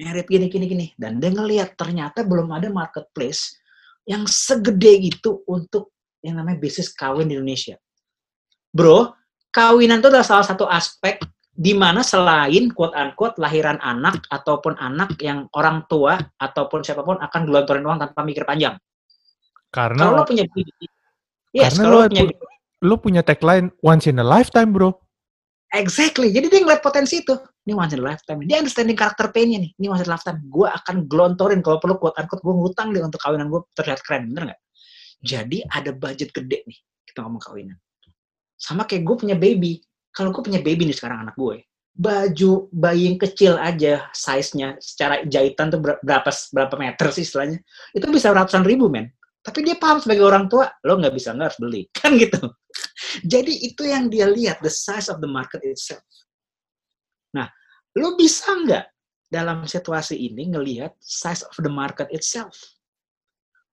Merit 0.00 0.26
gini, 0.30 0.46
gini, 0.46 0.66
gini. 0.70 0.86
Dan 0.94 1.18
dia 1.18 1.34
ngeliat 1.34 1.74
ternyata 1.74 2.22
belum 2.22 2.48
ada 2.54 2.70
marketplace 2.70 3.59
yang 4.08 4.24
segede 4.28 5.10
itu 5.10 5.44
untuk 5.48 5.92
yang 6.20 6.40
namanya 6.40 6.60
bisnis 6.60 6.92
kawin 6.92 7.28
di 7.28 7.36
Indonesia. 7.36 7.76
Bro, 8.70 9.16
kawinan 9.50 9.98
itu 9.98 10.08
adalah 10.08 10.26
salah 10.26 10.46
satu 10.46 10.68
aspek 10.68 11.18
di 11.50 11.74
mana 11.76 12.00
selain 12.00 12.70
quote 12.72 12.94
unquote 12.96 13.36
lahiran 13.36 13.76
anak 13.82 14.24
ataupun 14.30 14.78
anak 14.78 15.18
yang 15.20 15.50
orang 15.52 15.84
tua 15.90 16.16
ataupun 16.38 16.80
siapa 16.80 17.04
pun 17.04 17.20
akan 17.20 17.40
gelontorin 17.44 17.84
uang 17.84 18.00
tanpa 18.00 18.20
mikir 18.24 18.46
panjang. 18.46 18.78
Karena 19.70 20.08
Kalau 20.08 20.22
lo 20.22 20.24
punya 20.26 20.44
Yes, 21.50 21.74
Karena 21.74 21.82
kalau 21.82 21.98
lo 21.98 22.00
lo 22.00 22.06
punya 22.06 22.24
lo 22.80 22.94
punya 22.96 23.22
tagline 23.26 23.66
once 23.82 24.06
in 24.06 24.22
a 24.22 24.26
lifetime, 24.26 24.70
bro. 24.70 24.94
Exactly. 25.70 26.34
Jadi 26.34 26.46
dia 26.50 26.60
ngeliat 26.62 26.82
potensi 26.82 27.22
itu. 27.22 27.34
Ini 27.70 27.78
once 27.78 27.94
in 27.94 28.02
a 28.02 28.06
lifetime. 28.10 28.42
Dia 28.50 28.58
understanding 28.58 28.98
karakter 28.98 29.30
pain-nya 29.30 29.62
nih. 29.62 29.70
Ini 29.78 29.86
once 29.86 30.02
in 30.02 30.10
a 30.10 30.18
lifetime. 30.18 30.42
Gue 30.50 30.66
akan 30.66 31.06
gelontorin 31.06 31.62
kalau 31.62 31.78
perlu 31.78 32.02
quote 32.02 32.18
unquote 32.18 32.42
gue 32.42 32.54
ngutang 32.58 32.90
deh 32.90 32.98
untuk 32.98 33.22
kawinan 33.22 33.46
gue 33.46 33.62
terlihat 33.78 34.02
keren. 34.02 34.26
Bener 34.34 34.42
nggak? 34.50 34.60
Jadi 35.22 35.62
ada 35.70 35.90
budget 35.94 36.34
gede 36.34 36.66
nih. 36.66 36.78
Kita 37.06 37.22
ngomong 37.22 37.38
kawinan. 37.38 37.78
Sama 38.58 38.90
kayak 38.90 39.06
gue 39.06 39.16
punya 39.22 39.36
baby. 39.38 39.78
Kalau 40.10 40.34
gue 40.34 40.42
punya 40.42 40.58
baby 40.58 40.90
nih 40.90 40.98
sekarang 40.98 41.22
anak 41.30 41.38
gue. 41.38 41.62
Baju 41.94 42.66
bayi 42.74 43.14
yang 43.14 43.18
kecil 43.22 43.54
aja 43.54 44.10
size-nya 44.10 44.74
secara 44.82 45.22
jahitan 45.30 45.70
tuh 45.70 45.78
ber- 45.78 46.02
berapa 46.02 46.26
berapa 46.50 46.74
meter 46.74 47.06
sih 47.14 47.22
istilahnya. 47.22 47.62
Itu 47.94 48.10
bisa 48.10 48.34
ratusan 48.34 48.66
ribu 48.66 48.90
men. 48.90 49.14
Tapi 49.46 49.62
dia 49.62 49.78
paham 49.78 50.02
sebagai 50.02 50.26
orang 50.26 50.50
tua, 50.50 50.68
lo 50.82 50.98
nggak 50.98 51.14
bisa 51.14 51.38
nggak 51.38 51.54
harus 51.54 51.60
beli. 51.62 51.82
Kan 51.96 52.18
gitu. 52.18 52.50
Jadi 53.22 53.62
itu 53.62 53.86
yang 53.86 54.10
dia 54.10 54.26
lihat, 54.26 54.58
the 54.58 54.70
size 54.70 55.06
of 55.06 55.22
the 55.22 55.30
market 55.30 55.62
itself. 55.62 56.02
Lo 57.98 58.14
bisa 58.14 58.54
nggak 58.54 58.86
dalam 59.26 59.66
situasi 59.66 60.14
ini 60.14 60.54
ngelihat 60.54 60.94
size 61.02 61.42
of 61.42 61.56
the 61.58 61.72
market 61.72 62.06
itself? 62.14 62.54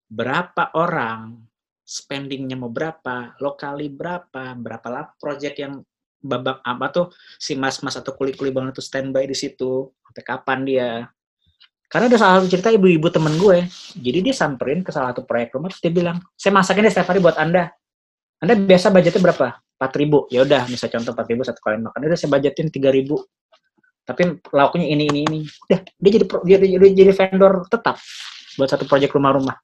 Berapa 0.09 0.73
orang, 0.73 1.37
spendingnya 1.85 2.57
mau 2.57 2.73
berapa, 2.73 3.37
lokali 3.37 3.91
berapa, 3.93 4.57
berapa 4.57 4.87
lah 4.89 5.05
project 5.21 5.61
yang 5.61 5.83
babak 6.17 6.65
apa 6.65 6.85
tuh 6.89 7.05
si 7.37 7.53
mas-mas 7.53 7.93
atau 7.93 8.17
kuli-kuli 8.17 8.49
banget 8.49 8.81
tuh 8.81 8.85
standby 8.85 9.29
di 9.29 9.37
situ, 9.37 9.93
sampai 10.01 10.23
kapan 10.25 10.59
dia. 10.65 10.89
Karena 11.87 12.11
ada 12.11 12.17
salah 12.19 12.33
satu 12.41 12.51
cerita 12.51 12.73
ibu-ibu 12.73 13.07
temen 13.07 13.37
gue, 13.39 13.69
jadi 13.95 14.19
dia 14.19 14.35
samperin 14.35 14.83
ke 14.83 14.91
salah 14.91 15.13
satu 15.15 15.23
proyek 15.23 15.55
rumah, 15.55 15.71
terus 15.71 15.79
dia 15.85 15.93
bilang, 15.93 16.17
saya 16.35 16.51
masakin 16.51 16.83
deh 16.83 16.91
setiap 16.91 17.13
hari 17.15 17.23
buat 17.23 17.37
Anda. 17.39 17.71
Anda 18.43 18.59
biasa 18.59 18.91
budgetnya 18.91 19.23
berapa? 19.23 19.47
4 19.77 20.01
ribu. 20.01 20.25
Ya 20.33 20.41
udah, 20.43 20.65
misal 20.67 20.89
contoh 20.89 21.13
4 21.13 21.31
ribu 21.31 21.41
satu 21.45 21.61
kali 21.61 21.79
makan. 21.79 21.99
Udah 22.09 22.17
saya 22.17 22.33
budgetin 22.33 22.67
3 22.73 22.91
ribu. 22.91 23.21
Tapi 24.07 24.39
lauknya 24.55 24.87
ini, 24.87 25.03
ini, 25.11 25.19
ini. 25.27 25.39
Udah, 25.67 25.83
dia 25.83 26.11
jadi 26.15 26.25
pro- 26.25 26.45
dia, 26.47 26.55
dia, 26.55 26.79
dia 26.79 26.91
jadi 26.95 27.11
vendor 27.11 27.67
tetap 27.67 27.99
buat 28.55 28.71
satu 28.71 28.87
proyek 28.87 29.11
rumah-rumah. 29.11 29.59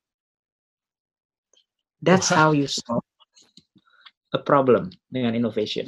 That's 2.03 2.27
how 2.27 2.51
you 2.51 2.67
solve 2.67 3.07
a 4.35 4.39
problem 4.43 4.91
dengan 5.07 5.31
innovation. 5.31 5.87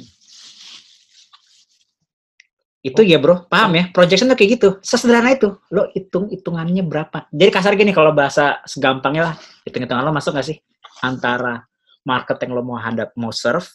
Itu 2.80 3.02
ya 3.02 3.18
bro, 3.18 3.44
paham 3.50 3.76
ya? 3.76 3.84
Projection 3.90 4.30
tuh 4.30 4.38
kayak 4.38 4.50
gitu. 4.56 4.68
Sesederhana 4.80 5.34
itu. 5.34 5.58
Lo 5.74 5.90
hitung 5.90 6.30
hitungannya 6.30 6.86
berapa. 6.86 7.26
Jadi 7.34 7.50
kasar 7.50 7.74
gini 7.74 7.90
kalau 7.90 8.14
bahasa 8.14 8.62
segampangnya 8.62 9.22
lah. 9.28 9.34
Hitung-hitungan 9.66 10.06
lo 10.06 10.14
masuk 10.14 10.38
gak 10.38 10.46
sih? 10.46 10.56
Antara 11.02 11.66
market 12.06 12.38
yang 12.46 12.54
lo 12.54 12.62
mau 12.62 12.78
hadap, 12.78 13.10
mau 13.18 13.34
serve, 13.34 13.66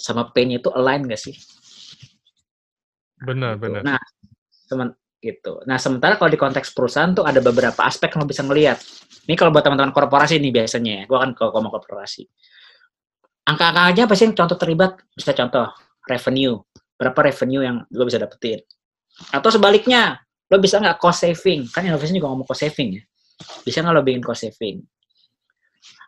sama 0.00 0.32
pain 0.32 0.48
itu 0.50 0.72
align 0.72 1.04
gak 1.04 1.20
sih? 1.20 1.36
Benar, 3.24 3.56
Gitu. 3.56 3.62
benar. 3.64 3.82
Nah, 3.82 4.00
teman 4.68 4.88
gitu. 5.24 5.64
Nah, 5.64 5.80
sementara 5.80 6.20
kalau 6.20 6.28
di 6.28 6.36
konteks 6.36 6.76
perusahaan 6.76 7.08
tuh 7.16 7.24
ada 7.24 7.40
beberapa 7.40 7.80
aspek 7.88 8.12
yang 8.12 8.24
lo 8.24 8.28
bisa 8.28 8.44
ngelihat. 8.44 8.76
Ini 9.24 9.34
kalau 9.40 9.48
buat 9.48 9.64
teman-teman 9.64 9.96
korporasi 9.96 10.36
nih 10.36 10.52
biasanya 10.52 10.92
ya. 11.00 11.02
Gue 11.08 11.16
kan 11.16 11.32
kalau 11.32 11.50
ngomong 11.56 11.72
korporasi. 11.80 12.28
Angka-angka 13.48 13.82
aja 13.88 14.00
apa 14.04 14.14
sih 14.16 14.28
yang 14.28 14.36
contoh 14.36 14.56
terlibat? 14.60 15.00
Bisa 15.16 15.32
contoh 15.32 15.72
revenue. 16.04 16.60
Berapa 17.00 17.24
revenue 17.24 17.64
yang 17.64 17.76
lo 17.88 18.04
bisa 18.04 18.20
dapetin? 18.20 18.60
Atau 19.32 19.48
sebaliknya, 19.48 20.20
lo 20.52 20.56
bisa 20.60 20.76
nggak 20.76 21.00
cost 21.00 21.24
saving? 21.24 21.72
Kan 21.72 21.88
inovasi 21.88 22.12
juga 22.12 22.28
ngomong 22.28 22.44
cost 22.44 22.60
saving 22.68 23.00
ya. 23.00 23.02
Bisa 23.64 23.80
nggak 23.80 23.94
lo 23.96 24.02
bikin 24.04 24.20
cost 24.20 24.44
saving? 24.44 24.84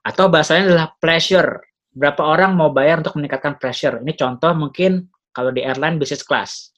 Atau 0.04 0.28
bahasanya 0.28 0.70
adalah 0.70 0.86
pleasure. 1.00 1.64
Berapa 1.96 2.20
orang 2.20 2.52
mau 2.52 2.68
bayar 2.68 3.00
untuk 3.00 3.16
meningkatkan 3.16 3.56
pressure? 3.56 4.04
Ini 4.04 4.12
contoh 4.12 4.52
mungkin 4.52 5.08
kalau 5.32 5.48
di 5.48 5.64
airline 5.64 5.96
business 5.96 6.20
class. 6.20 6.75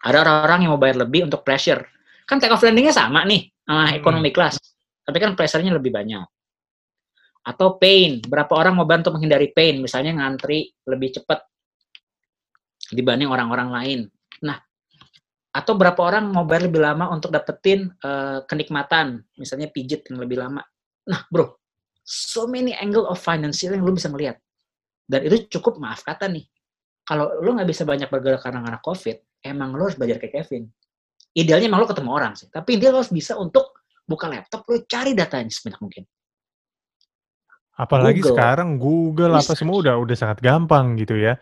Ada 0.00 0.24
orang-orang 0.24 0.58
yang 0.64 0.70
mau 0.76 0.80
bayar 0.80 0.96
lebih 1.04 1.28
untuk 1.28 1.44
pressure. 1.44 1.84
Kan 2.24 2.40
take 2.40 2.52
off 2.52 2.64
landingnya 2.64 2.94
sama 2.94 3.24
nih 3.28 3.50
sama 3.66 3.90
Hmm. 3.90 3.98
economy 4.00 4.30
class. 4.32 4.56
Tapi 5.04 5.16
kan 5.20 5.36
pressure-nya 5.36 5.76
lebih 5.76 5.92
banyak. 5.92 6.24
Atau 7.44 7.76
pain. 7.80 8.20
Berapa 8.24 8.52
orang 8.56 8.76
mau 8.76 8.86
bantu 8.88 9.12
menghindari 9.12 9.52
pain? 9.52 9.80
Misalnya 9.80 10.16
ngantri 10.16 10.72
lebih 10.88 11.20
cepat 11.20 11.44
dibanding 12.92 13.30
orang-orang 13.30 13.68
lain. 13.70 14.00
Nah, 14.44 14.58
atau 15.50 15.74
berapa 15.74 15.98
orang 15.98 16.30
mau 16.30 16.46
bayar 16.46 16.70
lebih 16.70 16.80
lama 16.82 17.10
untuk 17.10 17.34
dapetin 17.34 17.90
eh, 17.90 18.38
kenikmatan, 18.46 19.22
misalnya 19.34 19.66
pijit 19.70 20.06
yang 20.10 20.22
lebih 20.22 20.38
lama. 20.38 20.62
Nah, 21.10 21.26
bro, 21.26 21.58
so 22.06 22.46
many 22.46 22.74
angle 22.78 23.06
of 23.10 23.18
financial 23.18 23.74
yang 23.74 23.82
lu 23.82 23.94
bisa 23.94 24.10
ngelihat. 24.10 24.38
Dan 25.10 25.26
itu 25.26 25.58
cukup, 25.58 25.82
maaf 25.82 26.06
kata 26.06 26.30
nih, 26.30 26.46
kalau 27.02 27.42
lu 27.42 27.58
nggak 27.58 27.66
bisa 27.66 27.82
banyak 27.82 28.06
bergerak 28.06 28.46
karena 28.46 28.62
karena 28.62 28.78
COVID, 28.78 29.16
emang 29.44 29.72
lu 29.76 29.88
harus 29.88 29.96
belajar 29.96 30.20
kayak 30.20 30.44
Kevin. 30.44 30.68
Idealnya 31.30 31.70
emang 31.70 31.84
lu 31.84 31.88
ketemu 31.88 32.10
orang 32.10 32.32
sih, 32.34 32.50
tapi 32.50 32.76
dia 32.76 32.90
harus 32.90 33.08
bisa 33.08 33.38
untuk 33.38 33.80
buka 34.02 34.26
laptop, 34.26 34.66
lu 34.66 34.82
cari 34.84 35.14
datanya 35.14 35.50
sebanyak 35.50 35.80
mungkin. 35.80 36.04
Apalagi 37.80 38.20
Google. 38.20 38.36
sekarang 38.36 38.68
Google 38.76 39.32
apa 39.40 39.52
semua 39.56 39.76
udah 39.80 39.94
udah 39.96 40.16
sangat 40.18 40.44
gampang 40.44 41.00
gitu 41.00 41.16
ya. 41.16 41.40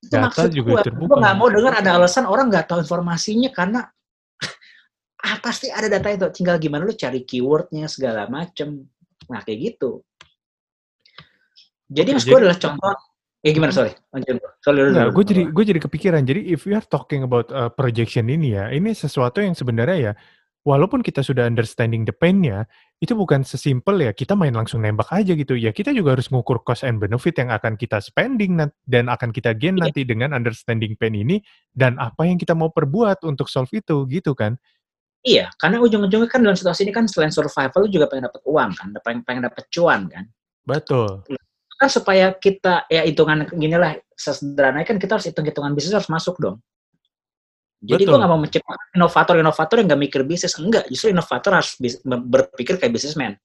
Itu 0.00 0.16
Data 0.16 0.32
maksud 0.32 0.50
juga 0.56 0.70
gue. 0.80 0.82
terbuka. 0.88 1.08
Gue 1.12 1.16
nggak 1.20 1.36
mau 1.36 1.48
dengar 1.52 1.74
ada 1.76 1.90
alasan 2.00 2.24
orang 2.24 2.48
nggak 2.48 2.64
tahu 2.64 2.80
informasinya 2.80 3.50
karena 3.52 3.84
ah 5.28 5.36
pasti 5.44 5.68
ada 5.68 5.92
data 5.92 6.08
itu. 6.08 6.26
Tinggal 6.32 6.56
gimana 6.56 6.88
lu 6.88 6.96
cari 6.96 7.28
keywordnya 7.28 7.92
segala 7.92 8.24
macem. 8.30 8.88
Nah 9.28 9.40
kayak 9.44 9.58
gitu. 9.74 10.00
Jadi 11.92 12.10
Oke, 12.14 12.18
mas 12.18 12.24
gue 12.24 12.38
adalah 12.40 12.58
contoh. 12.58 12.96
Ya 13.46 13.54
gimana 13.54 13.70
sorry, 13.70 13.94
lanjut. 14.10 14.42
Sorry. 14.58 14.90
Enggak, 14.90 15.14
dulu. 15.14 15.22
gue 15.22 15.24
jadi 15.30 15.42
gue 15.54 15.64
jadi 15.70 15.80
kepikiran. 15.86 16.22
Jadi 16.26 16.50
if 16.50 16.66
we 16.66 16.74
are 16.74 16.82
talking 16.82 17.22
about 17.22 17.46
uh, 17.54 17.70
projection 17.70 18.26
ini 18.26 18.58
ya, 18.58 18.74
ini 18.74 18.90
sesuatu 18.90 19.38
yang 19.38 19.54
sebenarnya 19.54 19.98
ya, 20.02 20.12
walaupun 20.66 20.98
kita 20.98 21.22
sudah 21.22 21.46
understanding 21.46 22.02
the 22.02 22.10
pain-nya, 22.10 22.66
itu 22.98 23.14
bukan 23.14 23.46
sesimpel 23.46 24.02
ya 24.02 24.10
kita 24.10 24.34
main 24.34 24.50
langsung 24.50 24.82
nembak 24.82 25.06
aja 25.14 25.38
gitu. 25.38 25.54
Ya 25.54 25.70
kita 25.70 25.94
juga 25.94 26.18
harus 26.18 26.26
mengukur 26.34 26.58
cost 26.66 26.82
and 26.82 26.98
benefit 26.98 27.38
yang 27.38 27.54
akan 27.54 27.78
kita 27.78 28.02
spending 28.02 28.58
dan 28.82 29.06
akan 29.06 29.30
kita 29.30 29.54
gain 29.54 29.78
Iya. 29.78 29.94
nanti 29.94 30.02
dengan 30.02 30.34
understanding 30.34 30.98
pain 30.98 31.14
ini 31.14 31.38
dan 31.70 32.02
apa 32.02 32.26
yang 32.26 32.42
kita 32.42 32.50
mau 32.50 32.74
perbuat 32.74 33.22
untuk 33.22 33.46
solve 33.46 33.70
itu 33.70 34.10
gitu 34.10 34.34
kan. 34.34 34.58
Iya, 35.22 35.54
karena 35.54 35.78
ujung-ujungnya 35.86 36.26
kan 36.26 36.42
dalam 36.42 36.58
situasi 36.58 36.82
ini 36.82 36.90
kan 36.90 37.06
selain 37.06 37.30
survival 37.30 37.86
lu 37.86 37.90
juga 37.90 38.10
pengen 38.10 38.26
dapat 38.26 38.42
uang 38.42 38.70
kan, 38.74 38.88
pengen 39.06 39.20
pengen 39.22 39.42
dapat 39.46 39.70
cuan 39.70 40.10
kan. 40.10 40.26
Betul. 40.66 41.22
Kan 41.76 41.88
supaya 41.92 42.32
kita 42.32 42.88
ya 42.88 43.04
hitungan 43.04 43.48
gini 43.52 43.76
lah 43.76 43.96
sesederhananya 44.16 44.88
kan 44.88 44.96
kita 44.96 45.20
harus 45.20 45.28
hitung-hitungan 45.28 45.76
bisnis 45.76 45.92
harus 45.92 46.08
masuk 46.08 46.40
dong. 46.40 46.56
Jadi 47.84 48.08
gue 48.08 48.16
nggak 48.16 48.32
mau 48.32 48.40
menciptakan 48.40 48.96
inovator-inovator 48.96 49.76
yang 49.78 49.86
nggak 49.92 50.02
mikir 50.08 50.20
bisnis. 50.24 50.56
Enggak, 50.56 50.88
justru 50.88 51.12
inovator 51.12 51.60
harus 51.60 51.76
berpikir 52.02 52.80
kayak 52.80 52.90
bisnismen. 52.96 53.36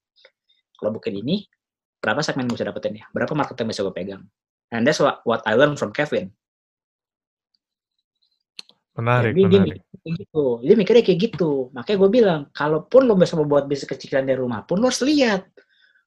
Kalau 0.79 0.95
bukan 0.95 1.13
ini, 1.13 1.45
berapa 1.99 2.23
segmen 2.23 2.47
bisa 2.47 2.65
dapetin 2.65 3.03
ya? 3.03 3.05
Berapa 3.11 3.35
market 3.35 3.59
yang 3.59 3.69
bisa 3.69 3.83
gue 3.85 3.93
pegang? 3.93 4.23
And 4.71 4.87
that's 4.87 5.03
what, 5.03 5.19
what 5.27 5.43
I 5.43 5.53
learned 5.53 5.77
from 5.77 5.91
Kevin. 5.91 6.31
Menarik, 8.95 9.35
Jadi 9.35 9.41
dia 9.45 9.59
menarik. 9.61 9.83
mikirnya 9.83 9.99
kayak 10.01 10.15
gitu. 10.15 10.43
Dia 10.63 10.75
mikirnya 10.79 11.03
kayak 11.03 11.19
gitu. 11.19 11.51
Makanya 11.75 11.97
gue 11.99 12.09
bilang, 12.09 12.41
kalaupun 12.55 13.01
lo 13.05 13.13
bisa 13.19 13.35
membuat 13.35 13.67
bisnis 13.67 13.87
kecilan 13.91 14.23
dari 14.23 14.39
rumah 14.39 14.63
pun, 14.63 14.79
lo 14.79 14.87
harus 14.87 15.03
lihat 15.03 15.43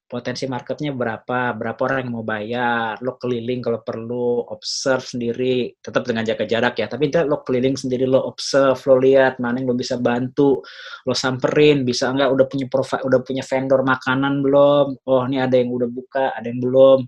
potensi 0.04 0.44
marketnya 0.44 0.92
berapa, 0.92 1.56
berapa 1.56 1.80
orang 1.80 1.99
yang 2.04 2.12
mau 2.12 2.26
bayar, 2.26 3.00
lo 3.00 3.16
keliling 3.16 3.64
kalau 3.64 3.80
perlu, 3.80 4.46
observe 4.52 5.00
sendiri, 5.00 5.75
tetap 5.80 6.04
dengan 6.04 6.23
jaga 6.28 6.44
jarak 6.44 6.76
ya, 6.76 6.87
tapi 6.87 7.08
lo 7.25 7.40
keliling 7.40 7.75
sendiri, 7.75 8.04
lo 8.04 8.20
observe, 8.28 8.76
lo 8.84 9.00
lihat 9.00 9.40
mana 9.40 9.64
yang 9.64 9.73
lo 9.73 9.76
bisa 9.76 9.96
bantu, 9.96 10.61
lo 11.08 11.14
samperin, 11.16 11.88
bisa 11.88 12.12
enggak 12.12 12.30
udah 12.30 12.46
punya 12.46 12.66
profile, 12.68 13.02
udah 13.08 13.20
punya 13.25 13.42
vendor 13.42 13.80
makanan 13.80 14.44
belum, 14.44 14.87
oh 15.08 15.23
ini 15.25 15.40
ada 15.40 15.56
yang 15.56 15.73
udah 15.73 15.88
buka, 15.88 16.37
ada 16.37 16.46
yang 16.46 16.61
belum, 16.61 16.99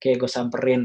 oke 0.00 0.10
gue 0.16 0.30
samperin, 0.30 0.80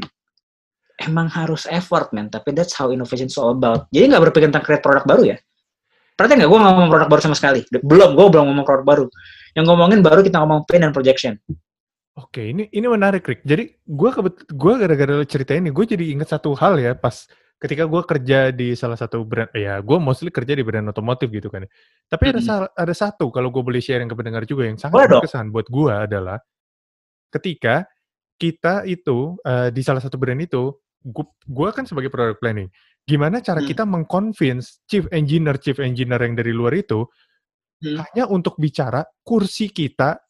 emang 1.00 1.32
harus 1.32 1.64
effort 1.72 2.12
man, 2.12 2.28
tapi 2.28 2.52
that's 2.52 2.76
how 2.76 2.92
innovation 2.92 3.32
all 3.40 3.56
about. 3.56 3.88
Jadi 3.88 4.12
nggak 4.12 4.22
berpikir 4.28 4.52
tentang 4.52 4.64
create 4.68 4.84
produk 4.84 5.08
baru 5.08 5.34
ya. 5.34 5.38
Perhatian 6.20 6.44
nggak? 6.44 6.50
Gue 6.52 6.58
nggak 6.60 6.72
ngomong 6.76 6.90
produk 6.92 7.08
baru 7.08 7.20
sama 7.24 7.36
sekali. 7.40 7.64
Belum, 7.80 8.12
gue 8.12 8.26
belum 8.28 8.44
ngomong 8.52 8.66
produk 8.68 8.84
baru. 8.84 9.04
Yang 9.56 9.64
ngomongin 9.72 10.00
baru 10.04 10.20
kita 10.20 10.36
ngomong 10.44 10.68
pain 10.68 10.84
dan 10.84 10.92
projection. 10.92 11.40
Oke, 12.12 12.52
ini 12.52 12.68
ini 12.68 12.84
menarik, 12.84 13.24
Rick. 13.24 13.40
Jadi 13.40 13.72
gue 13.80 14.10
kebet 14.12 14.44
gue 14.52 14.72
gara-gara 14.76 15.12
lo 15.16 15.24
cerita 15.24 15.56
ini, 15.56 15.72
gue 15.72 15.84
jadi 15.88 16.04
inget 16.12 16.28
satu 16.28 16.52
hal 16.52 16.76
ya 16.76 16.92
pas 16.92 17.24
ketika 17.56 17.88
gue 17.88 18.02
kerja 18.04 18.52
di 18.52 18.76
salah 18.76 19.00
satu 19.00 19.24
brand, 19.24 19.48
ya 19.56 19.80
gue 19.80 19.96
mostly 19.96 20.28
kerja 20.28 20.52
di 20.52 20.60
brand 20.60 20.92
otomotif 20.92 21.32
gitu 21.32 21.48
kan. 21.48 21.64
ya. 21.64 21.70
Tapi 22.12 22.24
ada 22.36 22.40
Mhm. 22.40 22.44
sa- 22.44 22.72
ada 22.76 22.92
satu 22.92 23.32
kalau 23.32 23.48
gue 23.48 23.64
boleh 23.64 23.80
sharing 23.80 24.04
ke 24.04 24.12
pendengar 24.12 24.44
juga 24.44 24.68
yang 24.68 24.76
sangat 24.76 25.08
dong. 25.08 25.24
berkesan 25.24 25.48
buat 25.48 25.72
gue 25.72 25.92
adalah 25.92 26.36
ketika 27.32 27.88
kita 28.36 28.84
itu 28.84 29.40
eh, 29.40 29.68
di 29.72 29.80
salah 29.80 30.04
satu 30.04 30.20
brand 30.20 30.40
itu, 30.40 30.76
gue 31.48 31.68
kan 31.72 31.84
sebagai 31.88 32.12
product 32.12 32.40
planning, 32.40 32.68
gimana 33.10 33.42
cara 33.42 33.58
Hmm. 33.58 33.66
kita 33.66 33.82
mengconvince 33.82 34.86
chief 34.86 35.10
engineer 35.10 35.58
chief 35.58 35.82
engineer 35.82 36.22
yang 36.22 36.38
dari 36.38 36.54
luar 36.54 36.78
itu 36.78 37.02
Hmm. 37.82 37.98
hanya 37.98 38.30
untuk 38.30 38.54
bicara 38.54 39.02
kursi 39.26 39.72
kita 39.72 40.20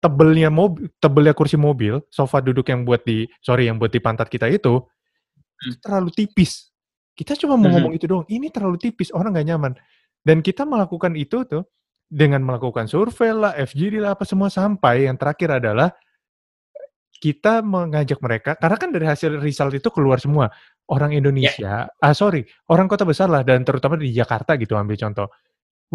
tebelnya 0.00 0.48
mobil 0.48 0.88
tebelnya 0.96 1.34
kursi 1.36 1.60
mobil 1.60 2.00
sofa 2.08 2.40
duduk 2.40 2.64
yang 2.72 2.86
buat 2.88 3.04
di 3.04 3.28
sorry 3.44 3.68
yang 3.68 3.76
buat 3.76 3.92
di 3.92 4.00
pantat 4.00 4.32
kita 4.32 4.48
itu 4.48 4.80
itu 5.62 5.76
terlalu 5.78 6.10
tipis 6.10 6.72
kita 7.12 7.36
cuma 7.36 7.54
mau 7.60 7.68
Mhm. 7.68 7.74
ngomong 7.76 7.92
itu 7.94 8.06
doang 8.08 8.26
ini 8.26 8.48
terlalu 8.48 8.78
tipis 8.80 9.12
orang 9.12 9.34
nggak 9.36 9.48
nyaman 9.50 9.72
dan 10.22 10.40
kita 10.40 10.62
melakukan 10.62 11.12
itu 11.14 11.42
tuh 11.44 11.62
dengan 12.06 12.42
melakukan 12.42 12.86
survei 12.86 13.30
lah 13.30 13.52
FGD 13.54 13.98
lah 13.98 14.14
apa 14.14 14.22
semua 14.22 14.46
sampai 14.50 15.06
yang 15.10 15.14
terakhir 15.18 15.58
adalah 15.58 15.90
kita 17.22 17.62
mengajak 17.62 18.18
mereka 18.18 18.58
karena 18.58 18.74
kan 18.74 18.90
dari 18.90 19.06
hasil 19.06 19.38
result 19.38 19.78
itu 19.78 19.86
keluar 19.94 20.18
semua 20.18 20.50
orang 20.90 21.14
Indonesia 21.14 21.86
ah 22.02 22.14
sorry 22.18 22.42
orang 22.66 22.90
kota 22.90 23.06
besar 23.06 23.30
lah 23.30 23.46
dan 23.46 23.62
terutama 23.62 23.94
di 23.94 24.10
Jakarta 24.10 24.58
gitu 24.58 24.74
ambil 24.74 24.98
contoh 24.98 25.30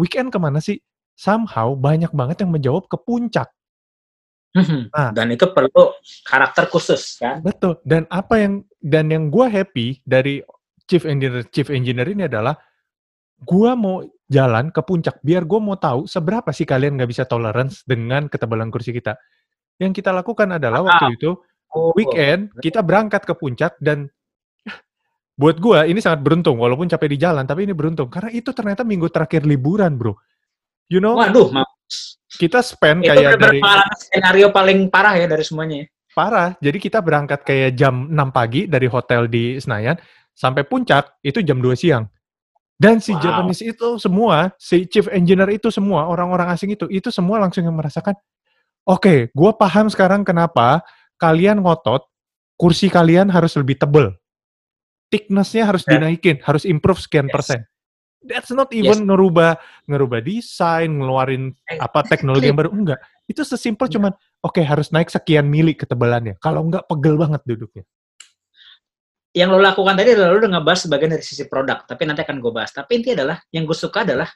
weekend 0.00 0.32
ke 0.32 0.40
mana 0.40 0.64
sih 0.64 0.80
somehow 1.12 1.76
banyak 1.76 2.08
banget 2.16 2.40
yang 2.48 2.56
menjawab 2.56 2.88
ke 2.88 2.96
puncak 2.96 3.52
Mhm. 4.56 4.88
Ah. 4.96 5.12
Dan 5.12 5.28
itu 5.34 5.44
perlu 5.52 5.92
karakter 6.24 6.72
khusus 6.72 7.20
kan. 7.20 7.44
Betul. 7.44 7.78
Dan 7.84 8.08
apa 8.08 8.40
yang 8.40 8.64
dan 8.80 9.12
yang 9.12 9.28
gue 9.28 9.44
happy 9.44 10.00
dari 10.08 10.40
chief 10.88 11.04
engineer 11.04 11.44
chief 11.52 11.68
engineer 11.68 12.08
ini 12.08 12.24
adalah 12.26 12.56
gue 13.44 13.70
mau 13.76 14.02
jalan 14.28 14.72
ke 14.72 14.80
puncak 14.82 15.20
biar 15.20 15.44
gue 15.44 15.60
mau 15.60 15.76
tahu 15.76 16.08
seberapa 16.08 16.48
sih 16.50 16.64
kalian 16.64 16.96
nggak 16.98 17.10
bisa 17.12 17.24
tolerance 17.28 17.84
dengan 17.84 18.26
ketebalan 18.26 18.72
kursi 18.72 18.96
kita. 18.96 19.14
Yang 19.78 20.02
kita 20.02 20.10
lakukan 20.10 20.58
adalah 20.58 20.82
waktu 20.82 21.14
itu 21.14 21.38
Oh, 21.68 21.92
weekend 21.92 22.48
kita 22.64 22.80
berangkat 22.80 23.28
ke 23.28 23.36
puncak 23.36 23.76
dan 23.76 24.08
buat 25.40 25.60
gue 25.60 25.78
ini 25.86 26.00
sangat 26.00 26.24
beruntung 26.24 26.56
walaupun 26.56 26.88
capek 26.88 27.12
di 27.12 27.18
jalan 27.20 27.44
tapi 27.44 27.68
ini 27.68 27.76
beruntung 27.76 28.08
karena 28.08 28.32
itu 28.32 28.56
ternyata 28.56 28.88
minggu 28.88 29.04
terakhir 29.12 29.44
liburan 29.44 29.94
bro. 29.94 30.16
You 30.88 31.04
know 31.04 31.20
Waduh, 31.20 31.52
mampus. 31.52 32.16
kita 32.40 32.64
spend 32.64 33.04
Itu 33.04 33.12
kayak 33.12 33.36
dari 33.36 33.60
skenario 34.00 34.48
paling 34.48 34.88
parah 34.88 35.12
ya 35.14 35.28
dari 35.28 35.44
semuanya. 35.44 35.84
ya. 35.84 35.86
parah. 36.16 36.56
Jadi 36.58 36.78
kita 36.80 37.04
berangkat 37.04 37.44
kayak 37.44 37.76
jam 37.76 38.08
6 38.08 38.16
pagi 38.32 38.64
dari 38.64 38.88
hotel 38.88 39.28
di 39.28 39.60
Senayan 39.60 39.94
sampai 40.32 40.64
puncak 40.64 41.20
itu 41.20 41.44
jam 41.44 41.60
2 41.60 41.76
siang. 41.76 42.08
Dan 42.74 42.98
si 42.98 43.12
Wow. 43.12 43.22
Japanese 43.22 43.62
itu 43.62 43.88
semua, 44.00 44.54
si 44.56 44.86
chief 44.88 45.04
engineer 45.12 45.50
itu 45.52 45.68
semua, 45.68 46.06
orang-orang 46.08 46.48
asing 46.48 46.72
itu, 46.72 46.86
itu 46.88 47.10
semua 47.10 47.42
langsung 47.42 47.66
yang 47.66 47.74
merasakan, 47.74 48.14
oke, 48.88 49.28
gua 49.36 49.52
paham 49.52 49.92
sekarang 49.92 50.24
kenapa 50.24 50.80
kalian 51.20 51.60
ngotot, 51.60 52.08
kursi 52.56 52.88
kalian 52.88 53.28
harus 53.28 53.52
lebih 53.54 53.76
tebel. 53.76 54.16
Thickness-nya 55.12 55.68
harus 55.68 55.84
Ya. 55.84 55.96
dinaikin, 55.96 56.40
harus 56.44 56.64
improve 56.64 57.00
sekian 57.00 57.28
Yes. 57.28 57.34
persen. 57.36 57.60
That's 58.18 58.50
not 58.50 58.74
even 58.74 59.06
ngerubah 59.06 59.56
ngerubah 59.86 60.20
desain, 60.26 60.90
ngeluarin 60.90 61.54
apa 61.78 62.02
teknologi 62.02 62.50
yang 62.50 62.58
baru 62.58 62.74
enggak. 62.74 62.98
Itu 63.30 63.46
sesimpel 63.46 63.86
Enggak. 63.86 63.94
cuman 63.94 64.12
oke 64.42 64.60
harus 64.60 64.90
naik 64.90 65.06
sekian 65.06 65.46
mili 65.46 65.78
ketebalannya. 65.78 66.34
Kalau 66.42 66.66
enggak 66.66 66.82
pegel 66.90 67.14
banget 67.14 67.40
duduknya. 67.46 67.86
Yang 69.36 69.48
lo 69.54 69.58
lakukan 69.62 69.94
tadi 69.94 70.18
adalah 70.18 70.34
lo 70.34 70.38
udah 70.42 70.50
ngebahas 70.58 70.80
sebagian 70.88 71.10
dari 71.14 71.22
sisi 71.22 71.46
produk, 71.46 71.86
tapi 71.86 72.02
nanti 72.10 72.26
akan 72.26 72.42
gue 72.42 72.50
bahas. 72.50 72.74
Tapi 72.74 72.90
intinya 72.98 73.22
adalah, 73.22 73.36
yang 73.54 73.68
gue 73.68 73.76
suka 73.76 74.02
adalah 74.02 74.26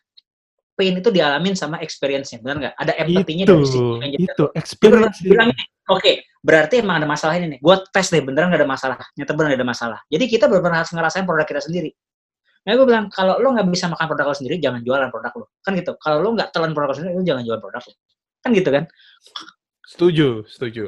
pain 0.72 0.94
itu 0.96 1.08
dialamin 1.12 1.52
sama 1.52 1.78
experience-nya, 1.84 2.40
benar 2.40 2.56
nggak? 2.58 2.74
Ada 2.80 2.92
empathy-nya 3.04 3.44
Itu, 3.44 3.54
dari 3.54 3.66
si 3.68 3.78
engineer. 3.78 4.34
itu 4.34 4.44
experience. 4.56 5.18
bilang 5.20 5.50
oke, 5.92 6.12
berarti 6.40 6.74
emang 6.80 6.96
ada 7.04 7.08
masalah 7.08 7.36
ini 7.36 7.56
nih. 7.56 7.58
Gue 7.60 7.76
tes 7.92 8.08
deh, 8.08 8.22
beneran 8.24 8.48
nggak 8.48 8.62
ada 8.64 8.70
masalah. 8.70 8.96
Nyata 9.14 9.32
beneran 9.36 9.54
ada 9.60 9.68
masalah. 9.68 9.98
Jadi 10.08 10.24
kita 10.26 10.48
benar-benar 10.48 10.84
harus 10.84 10.92
ngerasain 10.92 11.24
produk 11.28 11.46
kita 11.46 11.62
sendiri. 11.62 11.92
Nah, 12.62 12.78
gue 12.78 12.86
bilang, 12.86 13.10
kalau 13.10 13.42
lo 13.42 13.58
nggak 13.58 13.66
bisa 13.74 13.90
makan 13.90 14.06
produk 14.06 14.26
lo 14.30 14.36
sendiri, 14.38 14.56
jangan 14.62 14.80
jualan 14.86 15.10
produk 15.10 15.32
lo. 15.34 15.44
Kan 15.66 15.74
gitu. 15.74 15.92
Kalau 15.98 16.22
lo 16.22 16.28
nggak 16.38 16.54
telan 16.54 16.72
produk 16.72 16.94
lo 16.94 16.96
sendiri, 16.96 17.12
lo 17.18 17.24
jangan 17.26 17.42
jualan 17.42 17.62
produk 17.62 17.82
lo. 17.82 17.92
Kan 18.38 18.50
gitu 18.54 18.70
kan? 18.70 18.84
Setuju, 19.82 20.28
setuju. 20.46 20.84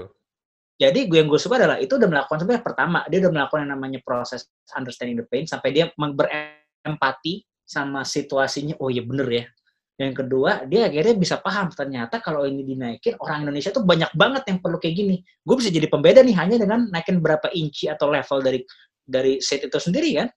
Jadi 0.75 1.07
gue 1.07 1.19
yang 1.23 1.31
gue 1.31 1.39
suka 1.39 1.55
adalah 1.55 1.79
itu 1.79 1.95
udah 1.95 2.11
melakukan 2.11 2.43
sebenarnya 2.43 2.65
pertama 2.67 2.99
dia 3.07 3.23
udah 3.23 3.31
melakukan 3.31 3.63
yang 3.63 3.73
namanya 3.79 4.01
proses 4.03 4.51
understanding 4.75 5.15
the 5.15 5.27
pain 5.31 5.47
sampai 5.47 5.71
dia 5.71 5.87
berempati 5.95 7.47
sama 7.63 8.03
situasinya. 8.03 8.75
Oh 8.83 8.91
iya 8.91 9.07
bener 9.07 9.29
ya. 9.31 9.45
Yang 9.95 10.27
kedua 10.27 10.67
dia 10.67 10.91
akhirnya 10.91 11.15
bisa 11.15 11.39
paham 11.39 11.71
ternyata 11.71 12.19
kalau 12.19 12.43
ini 12.43 12.67
dinaikin 12.67 13.15
orang 13.23 13.47
Indonesia 13.47 13.71
tuh 13.71 13.87
banyak 13.87 14.11
banget 14.19 14.43
yang 14.51 14.59
perlu 14.59 14.83
kayak 14.83 14.95
gini. 14.99 15.17
Gue 15.47 15.55
bisa 15.63 15.71
jadi 15.71 15.87
pembeda 15.87 16.19
nih 16.27 16.35
hanya 16.35 16.57
dengan 16.59 16.91
naikin 16.91 17.23
berapa 17.23 17.47
inci 17.55 17.87
atau 17.87 18.11
level 18.11 18.43
dari 18.43 18.61
dari 19.07 19.39
set 19.39 19.63
itu 19.71 19.79
sendiri 19.79 20.11
kan. 20.19 20.29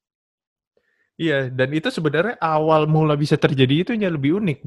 Iya, 1.18 1.50
dan 1.50 1.74
itu 1.74 1.90
sebenarnya 1.90 2.38
awal 2.38 2.86
mula 2.86 3.18
bisa 3.18 3.34
terjadi 3.42 3.82
itu 3.82 3.92
yang 3.98 4.14
lebih 4.14 4.38
unik. 4.38 4.58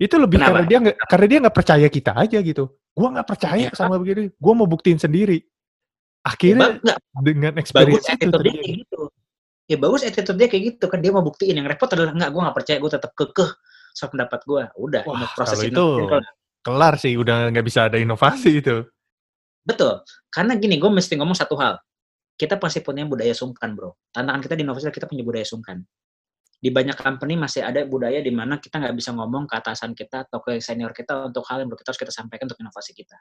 Itu 0.00 0.16
lebih 0.16 0.40
Kenapa? 0.40 0.48
karena 0.56 0.62
dia 0.64 0.78
nggak 0.80 0.96
karena 1.04 1.26
dia 1.28 1.38
nggak 1.44 1.56
percaya 1.60 1.88
kita 1.92 2.12
aja 2.16 2.38
gitu. 2.40 2.64
Gua 2.96 3.08
nggak 3.12 3.28
percaya 3.28 3.68
Ya. 3.68 3.76
sama 3.76 4.00
begini. 4.00 4.32
Gua 4.40 4.56
mau 4.56 4.64
buktiin 4.64 4.96
sendiri. 4.96 5.44
Ya, 5.44 6.32
Akhirnya 6.32 6.80
nggak, 6.80 6.98
dengan 7.20 7.52
bagus 7.52 7.60
experience 7.60 8.08
itu 8.08 8.12
attitude 8.16 8.40
dia 8.40 8.56
terjadi. 8.56 8.64
kayak 8.64 8.76
gitu. 8.88 9.00
Ya 9.68 9.76
bagus 9.76 10.00
attitude 10.00 10.38
dia 10.40 10.48
kayak 10.48 10.64
gitu 10.72 10.84
kan 10.88 10.98
dia 11.04 11.12
mau 11.12 11.20
buktiin 11.20 11.60
yang 11.60 11.68
repot 11.68 11.92
adalah 11.92 12.16
enggak 12.16 12.30
gue 12.32 12.40
nggak 12.40 12.56
percaya 12.56 12.76
gue 12.80 12.90
tetap 12.96 13.12
kekeh 13.12 13.50
pendapat 13.94 14.40
gue. 14.42 14.62
Udah 14.74 15.02
Wah, 15.06 15.30
proses 15.38 15.62
kalau 15.62 15.70
itu 15.70 15.84
kalau- 16.10 16.34
kelar 16.64 16.94
sih, 16.98 17.14
udah 17.14 17.52
nggak 17.54 17.66
bisa 17.66 17.86
ada 17.86 18.00
inovasi 18.00 18.58
itu. 18.64 18.82
Betul. 19.64 20.02
Karena 20.28 20.58
gini, 20.58 20.76
gue 20.76 20.90
mesti 20.90 21.16
ngomong 21.16 21.36
satu 21.36 21.56
hal. 21.56 21.78
Kita 22.34 22.58
pasti 22.58 22.82
punya 22.82 23.06
budaya 23.06 23.32
sungkan, 23.32 23.78
bro. 23.78 23.94
Tantangan 24.10 24.42
kita 24.42 24.54
di 24.58 24.62
inovasi 24.66 24.90
kita 24.90 25.06
punya 25.06 25.22
budaya 25.22 25.46
sungkan. 25.46 25.80
Di 26.58 26.72
banyak 26.72 26.96
company 26.96 27.36
masih 27.36 27.60
ada 27.60 27.84
budaya 27.84 28.24
di 28.24 28.32
mana 28.32 28.56
kita 28.58 28.80
nggak 28.80 28.96
bisa 28.96 29.12
ngomong 29.12 29.44
ke 29.44 29.54
atasan 29.60 29.92
kita 29.92 30.24
atau 30.26 30.40
ke 30.40 30.58
senior 30.58 30.96
kita 30.96 31.28
untuk 31.28 31.44
hal 31.46 31.60
yang 31.62 31.68
kita 31.70 31.92
harus 31.92 32.00
kita 32.00 32.12
sampaikan 32.12 32.48
untuk 32.48 32.58
inovasi 32.58 32.96
kita. 32.96 33.14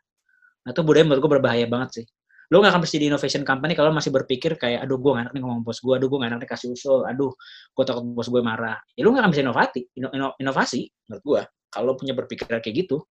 Nah, 0.63 0.71
itu 0.71 0.81
budaya 0.81 1.03
menurut 1.03 1.21
gue 1.27 1.31
berbahaya 1.38 1.67
banget 1.67 1.89
sih. 2.01 2.05
Lo 2.54 2.62
nggak 2.62 2.78
akan 2.78 2.82
bisa 2.86 3.02
di 3.02 3.10
innovation 3.10 3.42
company 3.42 3.74
kalau 3.74 3.89
masih 3.89 4.13
berpikir 4.13 4.62
kayak, 4.62 4.86
aduh 4.86 5.02
gue 5.02 5.10
nggak 5.10 5.24
enak 5.26 5.34
nih 5.34 5.42
ngomong 5.42 5.66
bos 5.66 5.82
gue, 5.82 5.94
aduh 5.98 6.06
gue 6.06 6.18
nggak 6.22 6.32
enak 6.38 6.39
nih 6.46 6.50
kasih 6.54 6.70
usul, 6.70 7.02
aduh 7.10 7.34
gue 7.74 7.84
takut 7.84 8.06
bos 8.06 8.30
gue 8.30 8.42
marah. 8.46 8.78
Ya 8.94 9.02
lo 9.02 9.10
nggak 9.10 9.26
akan 9.26 9.32
bisa 9.34 9.42
inovasi, 9.42 9.82
ino- 9.98 10.13
ino- 10.13 10.36
inovasi 10.38 10.86
menurut 11.10 11.24
gue. 11.26 11.42
Kalau 11.74 11.98
punya 11.98 12.13
berpikiran 12.13 12.62
kayak 12.62 12.86
gitu, 12.86 13.02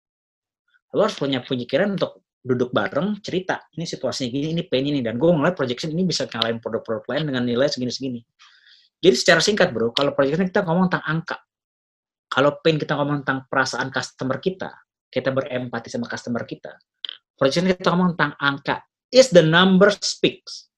lo 0.95 1.01
harus 1.03 1.17
punya 1.19 1.43
pemikiran 1.43 1.99
untuk 1.99 2.23
duduk 2.43 2.75
bareng 2.75 3.23
cerita 3.23 3.71
ini 3.79 3.87
situasinya 3.87 4.27
gini 4.27 4.47
ini 4.51 4.63
pain 4.67 4.83
ini 4.83 4.99
dan 4.99 5.15
gue 5.15 5.31
ngeliat 5.31 5.55
projection 5.55 5.95
ini 5.95 6.03
bisa 6.03 6.27
ngalahin 6.27 6.59
produk-produk 6.59 7.07
lain 7.15 7.23
dengan 7.31 7.43
nilai 7.47 7.71
segini-segini 7.71 8.19
jadi 8.99 9.15
secara 9.15 9.39
singkat 9.39 9.71
bro 9.71 9.95
kalau 9.95 10.11
projection 10.11 10.43
kita 10.43 10.67
ngomong 10.67 10.91
tentang 10.91 11.07
angka 11.07 11.37
kalau 12.27 12.59
pain 12.59 12.75
kita 12.75 12.99
ngomong 12.99 13.23
tentang 13.23 13.47
perasaan 13.47 13.87
customer 13.95 14.43
kita 14.43 14.75
kita 15.07 15.31
berempati 15.31 15.87
sama 15.87 16.11
customer 16.11 16.43
kita 16.43 16.75
projection 17.39 17.71
kita 17.71 17.87
ngomong 17.95 18.19
tentang 18.19 18.35
angka 18.35 18.75
is 19.13 19.29
the 19.29 19.45
number 19.45 19.93
speaks. 20.01 20.73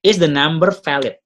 Is 0.00 0.16
the 0.16 0.26
number 0.26 0.72
valid. 0.72 1.20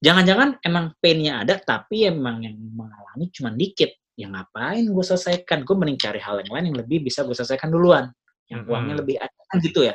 Jangan-jangan 0.00 0.58
emang 0.64 0.96
painnya 0.98 1.44
ada 1.44 1.60
tapi 1.60 2.08
emang 2.08 2.42
yang 2.42 2.56
mengalami 2.72 3.28
cuma 3.30 3.52
dikit. 3.52 3.92
Ya 4.16 4.32
ngapain 4.32 4.88
gue 4.88 5.04
selesaikan? 5.04 5.62
Gue 5.62 5.76
mending 5.76 6.00
cari 6.00 6.18
hal 6.18 6.40
yang 6.40 6.50
lain 6.50 6.64
yang 6.72 6.78
lebih 6.80 7.04
bisa 7.04 7.22
gue 7.22 7.36
selesaikan 7.36 7.68
duluan. 7.68 8.08
Yang 8.48 8.66
uangnya 8.66 8.94
lebih 9.04 9.16
ada. 9.20 9.38
Kan 9.52 9.60
gitu 9.60 9.84
ya. 9.84 9.94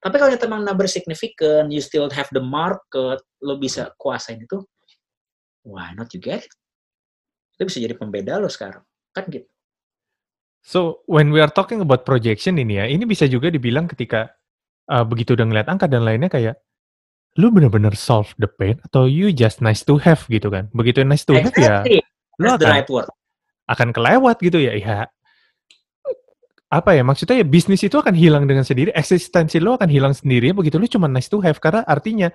Tapi 0.00 0.16
kalau 0.20 0.32
emang 0.32 0.62
number 0.62 0.86
significant 0.86 1.72
you 1.72 1.80
still 1.80 2.06
have 2.12 2.28
the 2.32 2.42
market 2.42 3.20
lo 3.42 3.56
bisa 3.56 3.90
kuasain 3.96 4.44
itu 4.44 4.60
why 5.66 5.90
not 5.96 6.12
you 6.14 6.20
get 6.22 6.46
it? 6.46 6.52
Itu 7.58 7.66
bisa 7.66 7.78
jadi 7.80 7.96
pembeda 7.96 8.38
lo 8.38 8.46
sekarang. 8.46 8.84
Kan 9.16 9.26
gitu. 9.32 9.48
So, 10.66 11.06
when 11.06 11.30
we 11.30 11.38
are 11.38 11.50
talking 11.50 11.78
about 11.78 12.02
projection 12.02 12.58
ini 12.58 12.82
ya, 12.82 12.84
ini 12.90 13.06
bisa 13.06 13.24
juga 13.30 13.54
dibilang 13.54 13.86
ketika 13.86 14.35
uh, 14.90 15.04
begitu 15.06 15.34
udah 15.38 15.46
ngeliat 15.46 15.68
angka 15.70 15.86
dan 15.86 16.02
lainnya 16.06 16.30
kayak, 16.30 16.58
lu 17.36 17.52
bener-bener 17.52 17.92
solve 17.92 18.32
the 18.40 18.48
pain 18.48 18.80
atau 18.88 19.04
you 19.04 19.28
just 19.28 19.60
nice 19.60 19.84
to 19.84 20.00
have 20.00 20.24
gitu 20.26 20.48
kan. 20.48 20.72
Begitu 20.72 21.04
nice 21.04 21.22
to 21.28 21.36
have 21.36 21.52
ya, 21.54 21.84
lu 22.40 22.48
akan, 22.52 22.68
right 22.68 22.88
word 22.88 23.08
akan 23.68 23.92
kelewat 23.92 24.40
gitu 24.40 24.56
ya. 24.62 24.72
Ya, 24.78 25.10
apa 26.66 26.98
ya, 26.98 27.06
maksudnya 27.06 27.38
ya 27.38 27.46
bisnis 27.46 27.84
itu 27.84 27.94
akan 27.94 28.16
hilang 28.16 28.48
dengan 28.50 28.66
sendiri, 28.66 28.90
eksistensi 28.90 29.62
lo 29.62 29.78
akan 29.78 29.86
hilang 29.86 30.14
sendiri 30.16 30.50
begitu 30.50 30.80
lu 30.80 30.90
cuma 30.90 31.06
nice 31.06 31.30
to 31.30 31.38
have, 31.38 31.60
karena 31.62 31.86
artinya 31.86 32.32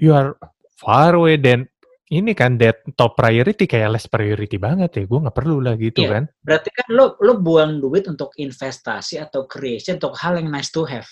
you 0.00 0.14
are 0.14 0.38
far 0.78 1.18
away 1.18 1.36
dan 1.36 1.66
ini 2.08 2.32
kan 2.32 2.56
that 2.56 2.80
top 2.96 3.20
priority 3.20 3.68
kayak 3.68 3.92
less 3.92 4.08
priority 4.08 4.56
banget 4.56 4.96
ya. 4.96 5.04
Gue 5.04 5.20
nggak 5.20 5.36
perlu 5.36 5.60
lah 5.60 5.76
gitu 5.76 6.08
Iya. 6.08 6.10
kan. 6.16 6.22
Berarti 6.40 6.70
kan 6.72 6.86
lo 6.96 7.20
lo 7.20 7.36
buang 7.36 7.84
duit 7.84 8.08
untuk 8.08 8.32
investasi 8.40 9.20
atau 9.20 9.44
creation 9.44 10.00
untuk 10.00 10.16
hal 10.16 10.40
yang 10.40 10.48
nice 10.48 10.72
to 10.72 10.88
have. 10.88 11.04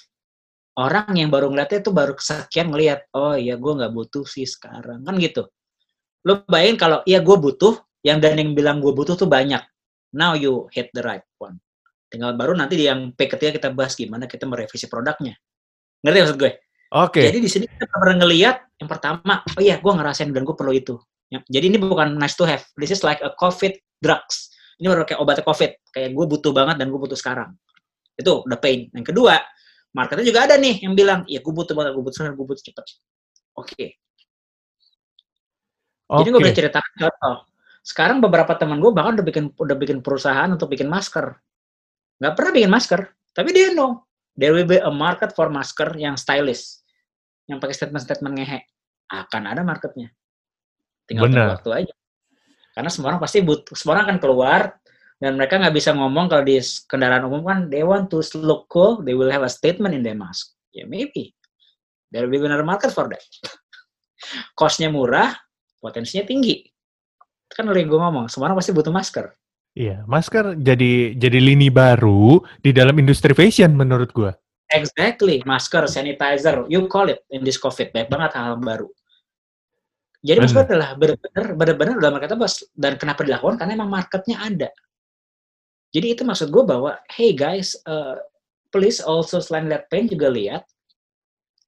Orang 0.77 1.17
yang 1.17 1.33
baru 1.33 1.49
ngeliatnya 1.49 1.81
tuh 1.81 1.97
baru 1.97 2.13
kesekian 2.13 2.69
ngeliat, 2.69 3.09
oh 3.17 3.33
iya 3.33 3.57
gue 3.57 3.73
nggak 3.73 3.93
butuh 3.97 4.29
sih 4.29 4.45
sekarang 4.45 5.09
kan 5.09 5.17
gitu. 5.17 5.49
Lo 6.29 6.45
bayangin 6.45 6.77
kalau 6.77 6.99
iya 7.09 7.25
gue 7.25 7.37
butuh, 7.37 7.81
yang 8.05 8.21
dan 8.21 8.37
yang 8.37 8.53
bilang 8.53 8.85
gue 8.85 8.93
butuh 8.93 9.17
tuh 9.17 9.25
banyak. 9.25 9.65
Now 10.13 10.37
you 10.37 10.69
hit 10.77 10.93
the 10.93 11.01
right 11.01 11.25
one. 11.41 11.59
Tinggal 12.13 12.37
baru 12.37 12.53
nanti 12.53 12.77
di 12.77 12.87
yang 12.87 13.17
P 13.17 13.25
ketiga 13.25 13.57
kita 13.57 13.69
bahas 13.73 13.97
gimana 13.97 14.29
kita 14.29 14.45
merevisi 14.45 14.85
produknya. 14.87 15.33
Ngerti 16.05 16.19
maksud 16.23 16.39
gue? 16.39 16.53
Oke. 16.95 17.25
Jadi 17.25 17.39
di 17.43 17.51
sini 17.51 17.65
kita 17.67 17.89
pernah 17.91 18.23
ngeliat 18.23 18.79
yang 18.79 18.89
pertama, 18.93 19.43
oh 19.43 19.63
iya 19.65 19.81
gue 19.81 19.93
ngerasain 19.97 20.31
dan 20.31 20.45
gue 20.45 20.55
perlu 20.55 20.77
itu. 20.77 21.01
Ya, 21.27 21.43
Jadi 21.51 21.75
ini 21.75 21.79
bukan 21.83 22.15
nice 22.15 22.39
to 22.39 22.47
have. 22.47 22.63
This 22.79 22.95
is 22.95 23.03
like 23.03 23.19
a 23.25 23.35
COVID 23.35 23.75
drugs. 23.99 24.55
Ini 24.79 24.93
baru 24.93 25.03
kayak 25.03 25.19
obat 25.19 25.43
COVID. 25.43 25.71
Kayak 25.91 26.11
gue 26.15 26.25
butuh 26.31 26.53
banget 26.55 26.79
dan 26.79 26.93
gue 26.93 27.01
butuh 27.01 27.19
sekarang. 27.19 27.57
Itu 28.15 28.47
udah 28.47 28.61
pain. 28.63 28.87
Yang 28.95 29.11
kedua, 29.11 29.41
marketnya 29.97 30.29
juga 30.29 30.45
ada 30.45 30.61
nih 30.61 30.85
yang 30.85 30.93
bilang, 30.93 31.25
ya 31.25 31.41
gue 31.41 31.53
butuh 31.57 31.73
banget, 31.73 31.97
gue 31.97 32.05
butuh 32.05 32.21
gue 32.29 32.47
butuh 32.53 32.65
cepet. 32.69 32.85
Oke. 33.57 33.87
Jadi 36.07 36.29
gue 36.29 36.39
boleh 36.39 36.55
ceritakan 36.55 36.93
contoh. 37.01 37.37
Sekarang 37.81 38.21
beberapa 38.21 38.53
teman 38.55 38.79
gue 38.79 38.93
bahkan 38.93 39.17
udah 39.17 39.27
bikin 39.27 39.45
udah 39.57 39.77
bikin 39.81 39.99
perusahaan 40.05 40.47
untuk 40.53 40.69
bikin 40.69 40.87
masker. 40.87 41.33
Nggak 42.21 42.33
pernah 42.37 42.53
bikin 42.53 42.71
masker, 42.71 43.01
tapi 43.33 43.57
dia 43.57 43.73
know 43.73 44.05
there 44.37 44.53
will 44.53 44.69
be 44.69 44.77
a 44.77 44.93
market 44.93 45.33
for 45.33 45.49
masker 45.49 45.97
yang 45.97 46.15
stylish, 46.15 46.85
yang 47.49 47.57
pakai 47.59 47.75
statement-statement 47.75 48.35
ngehe. 48.37 48.61
Akan 49.09 49.49
ada 49.49 49.65
marketnya. 49.65 50.13
Tinggal 51.07 51.31
tunggu 51.31 51.39
Benar. 51.39 51.49
waktu 51.59 51.71
aja. 51.73 51.95
Karena 52.75 52.91
semua 52.93 53.15
orang 53.15 53.23
pasti 53.23 53.39
butuh, 53.41 53.73
semua 53.73 53.97
orang 53.97 54.05
akan 54.13 54.19
keluar 54.21 54.61
dan 55.17 55.41
mereka 55.41 55.57
nggak 55.57 55.73
bisa 55.73 55.97
ngomong 55.97 56.29
kalau 56.29 56.45
di 56.45 56.61
kendaraan 56.89 57.25
umum 57.25 57.43
kan 57.45 57.59
they 57.73 57.81
want 57.81 58.13
to 58.13 58.21
look 58.37 58.69
cool, 58.69 59.01
they 59.01 59.17
will 59.17 59.33
have 59.33 59.41
a 59.41 59.51
statement 59.51 59.97
in 59.97 60.05
their 60.05 60.17
mask. 60.17 60.53
Ya 60.77 60.85
maybe 60.85 61.33
there 62.13 62.29
will 62.29 62.33
be 62.33 62.41
another 62.45 62.67
market 62.67 62.93
for 62.93 63.09
that. 63.09 63.25
Cost-nya 64.59 64.93
murah, 64.93 65.33
potensinya 65.81 66.29
tinggi. 66.29 66.69
Itu 67.49 67.55
kan 67.57 67.65
oleh 67.69 67.89
gue 67.89 67.97
ngomong, 67.97 68.29
semua 68.29 68.51
orang 68.53 68.61
pasti 68.61 68.77
butuh 68.77 68.93
masker. 68.93 69.33
Iya, 69.77 70.09
masker 70.09 70.57
jadi 70.57 71.13
jadi 71.21 71.37
lini 71.37 71.69
baru 71.69 72.41
di 72.65 72.73
dalam 72.73 72.97
industri 72.97 73.37
fashion 73.37 73.77
menurut 73.77 74.09
gua. 74.17 74.33
Exactly, 74.73 75.45
masker, 75.45 75.85
sanitizer, 75.85 76.65
you 76.67 76.89
call 76.89 77.13
it 77.13 77.21
in 77.29 77.45
this 77.45 77.61
COVID, 77.61 77.93
banyak 77.93 78.09
banget 78.09 78.31
hal, 78.41 78.57
-hal 78.57 78.65
baru. 78.65 78.89
Jadi 80.27 80.39
gue 80.43 80.49
Benar. 80.51 80.67
adalah 80.67 80.91
benar-benar 80.99 81.47
benar-benar 81.55 81.97
dalam 82.03 82.19
kata 82.19 82.35
bos 82.35 82.67
dan 82.75 82.99
kenapa 82.99 83.23
dilakukan 83.23 83.63
karena 83.63 83.79
emang 83.79 83.93
marketnya 83.93 84.43
ada. 84.43 84.69
Jadi 85.97 86.13
itu 86.13 86.29
maksud 86.29 86.53
gue 86.53 86.61
bahwa 86.61 87.01
hey 87.17 87.33
guys, 87.33 87.73
uh, 87.89 88.21
please 88.69 89.01
also 89.01 89.41
selain 89.41 89.73
lihat 89.73 89.89
pain 89.89 90.05
juga 90.05 90.29
lihat 90.29 90.69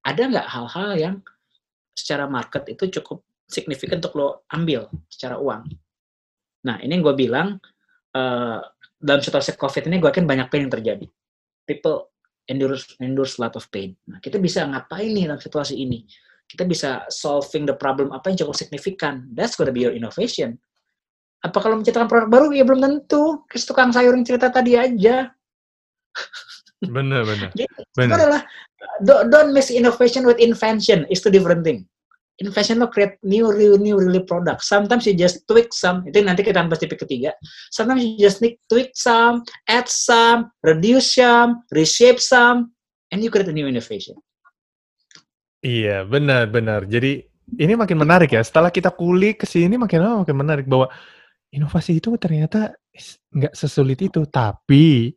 ada 0.05 0.21
nggak 0.21 0.45
hal-hal 0.45 0.91
yang 0.93 1.15
secara 1.97 2.29
market 2.29 2.69
itu 2.69 3.01
cukup 3.01 3.25
signifikan 3.49 3.97
untuk 3.97 4.13
lo 4.13 4.45
ambil 4.53 4.85
secara 5.09 5.41
uang. 5.41 5.73
Nah 6.69 6.77
ini 6.85 7.01
yang 7.01 7.03
gue 7.09 7.15
bilang 7.17 7.57
uh, 8.13 8.61
dalam 9.01 9.25
situasi 9.25 9.57
COVID 9.57 9.89
ini 9.89 9.97
gue 9.97 10.13
yakin 10.13 10.29
banyak 10.29 10.45
pain 10.53 10.69
yang 10.69 10.73
terjadi. 10.77 11.09
People 11.65 12.13
endures 12.49 12.97
a 13.01 13.39
lot 13.41 13.57
of 13.57 13.65
pain. 13.73 13.93
Nah, 14.09 14.17
kita 14.17 14.41
bisa 14.41 14.65
ngapain 14.65 15.09
nih 15.13 15.29
dalam 15.29 15.41
situasi 15.41 15.77
ini? 15.77 16.05
Kita 16.49 16.65
bisa 16.65 17.05
solving 17.13 17.69
the 17.69 17.77
problem 17.77 18.09
apa 18.09 18.33
yang 18.33 18.45
cukup 18.45 18.57
signifikan. 18.57 19.29
That's 19.37 19.53
gonna 19.53 19.73
be 19.73 19.85
your 19.85 19.93
innovation. 19.93 20.57
Apa 21.39 21.57
kalau 21.63 21.79
menciptakan 21.79 22.11
produk 22.11 22.27
baru? 22.27 22.47
Ya 22.51 22.67
belum 22.67 22.83
tentu. 22.83 23.43
Kayak 23.47 23.63
tukang 23.63 23.91
sayur 23.95 24.11
yang 24.11 24.27
cerita 24.27 24.51
tadi 24.51 24.75
aja. 24.75 25.31
Bener 26.83 27.27
bener. 27.27 27.49
Jadi 27.55 27.67
itu 27.67 27.83
Benar. 27.95 28.15
adalah 28.15 28.41
don't, 29.03 29.27
don't 29.31 29.51
mix 29.51 29.67
innovation 29.71 30.23
with 30.23 30.39
invention. 30.39 31.03
It's 31.11 31.19
two 31.19 31.31
different 31.31 31.63
thing. 31.67 31.87
Invention 32.39 32.79
lo 32.79 32.87
create 32.87 33.19
new, 33.19 33.51
new, 33.51 33.75
new 33.75 33.99
really 33.99 34.23
product. 34.23 34.63
Sometimes 34.63 35.03
you 35.03 35.11
just 35.11 35.43
tweak 35.43 35.75
some. 35.75 36.07
Itu 36.07 36.23
nanti 36.23 36.39
kita 36.39 36.63
bahas 36.63 36.79
topik 36.79 37.03
ketiga. 37.03 37.35
Sometimes 37.67 37.99
you 37.99 38.15
just 38.15 38.39
need 38.39 38.55
tweak 38.71 38.95
some, 38.95 39.43
add 39.67 39.91
some, 39.91 40.47
reduce 40.63 41.19
some, 41.19 41.67
reshape 41.75 42.23
some, 42.23 42.71
and 43.11 43.19
you 43.19 43.27
create 43.27 43.51
a 43.51 43.55
new 43.55 43.67
innovation. 43.67 44.15
Iya, 45.59 46.07
benar 46.07 46.47
benar. 46.47 46.87
Jadi 46.87 47.27
ini 47.59 47.75
makin 47.75 47.99
menarik 47.99 48.31
ya. 48.31 48.39
Setelah 48.39 48.71
kita 48.71 48.87
kulik 48.95 49.43
ke 49.43 49.45
sini 49.47 49.75
makin 49.75 49.99
lama 49.99 50.23
makin 50.23 50.37
menarik 50.39 50.63
bahwa 50.63 50.87
inovasi 51.53 51.97
itu 51.97 52.13
ternyata 52.21 52.73
nggak 53.33 53.53
sesulit 53.53 53.99
itu, 54.01 54.25
tapi 54.29 55.13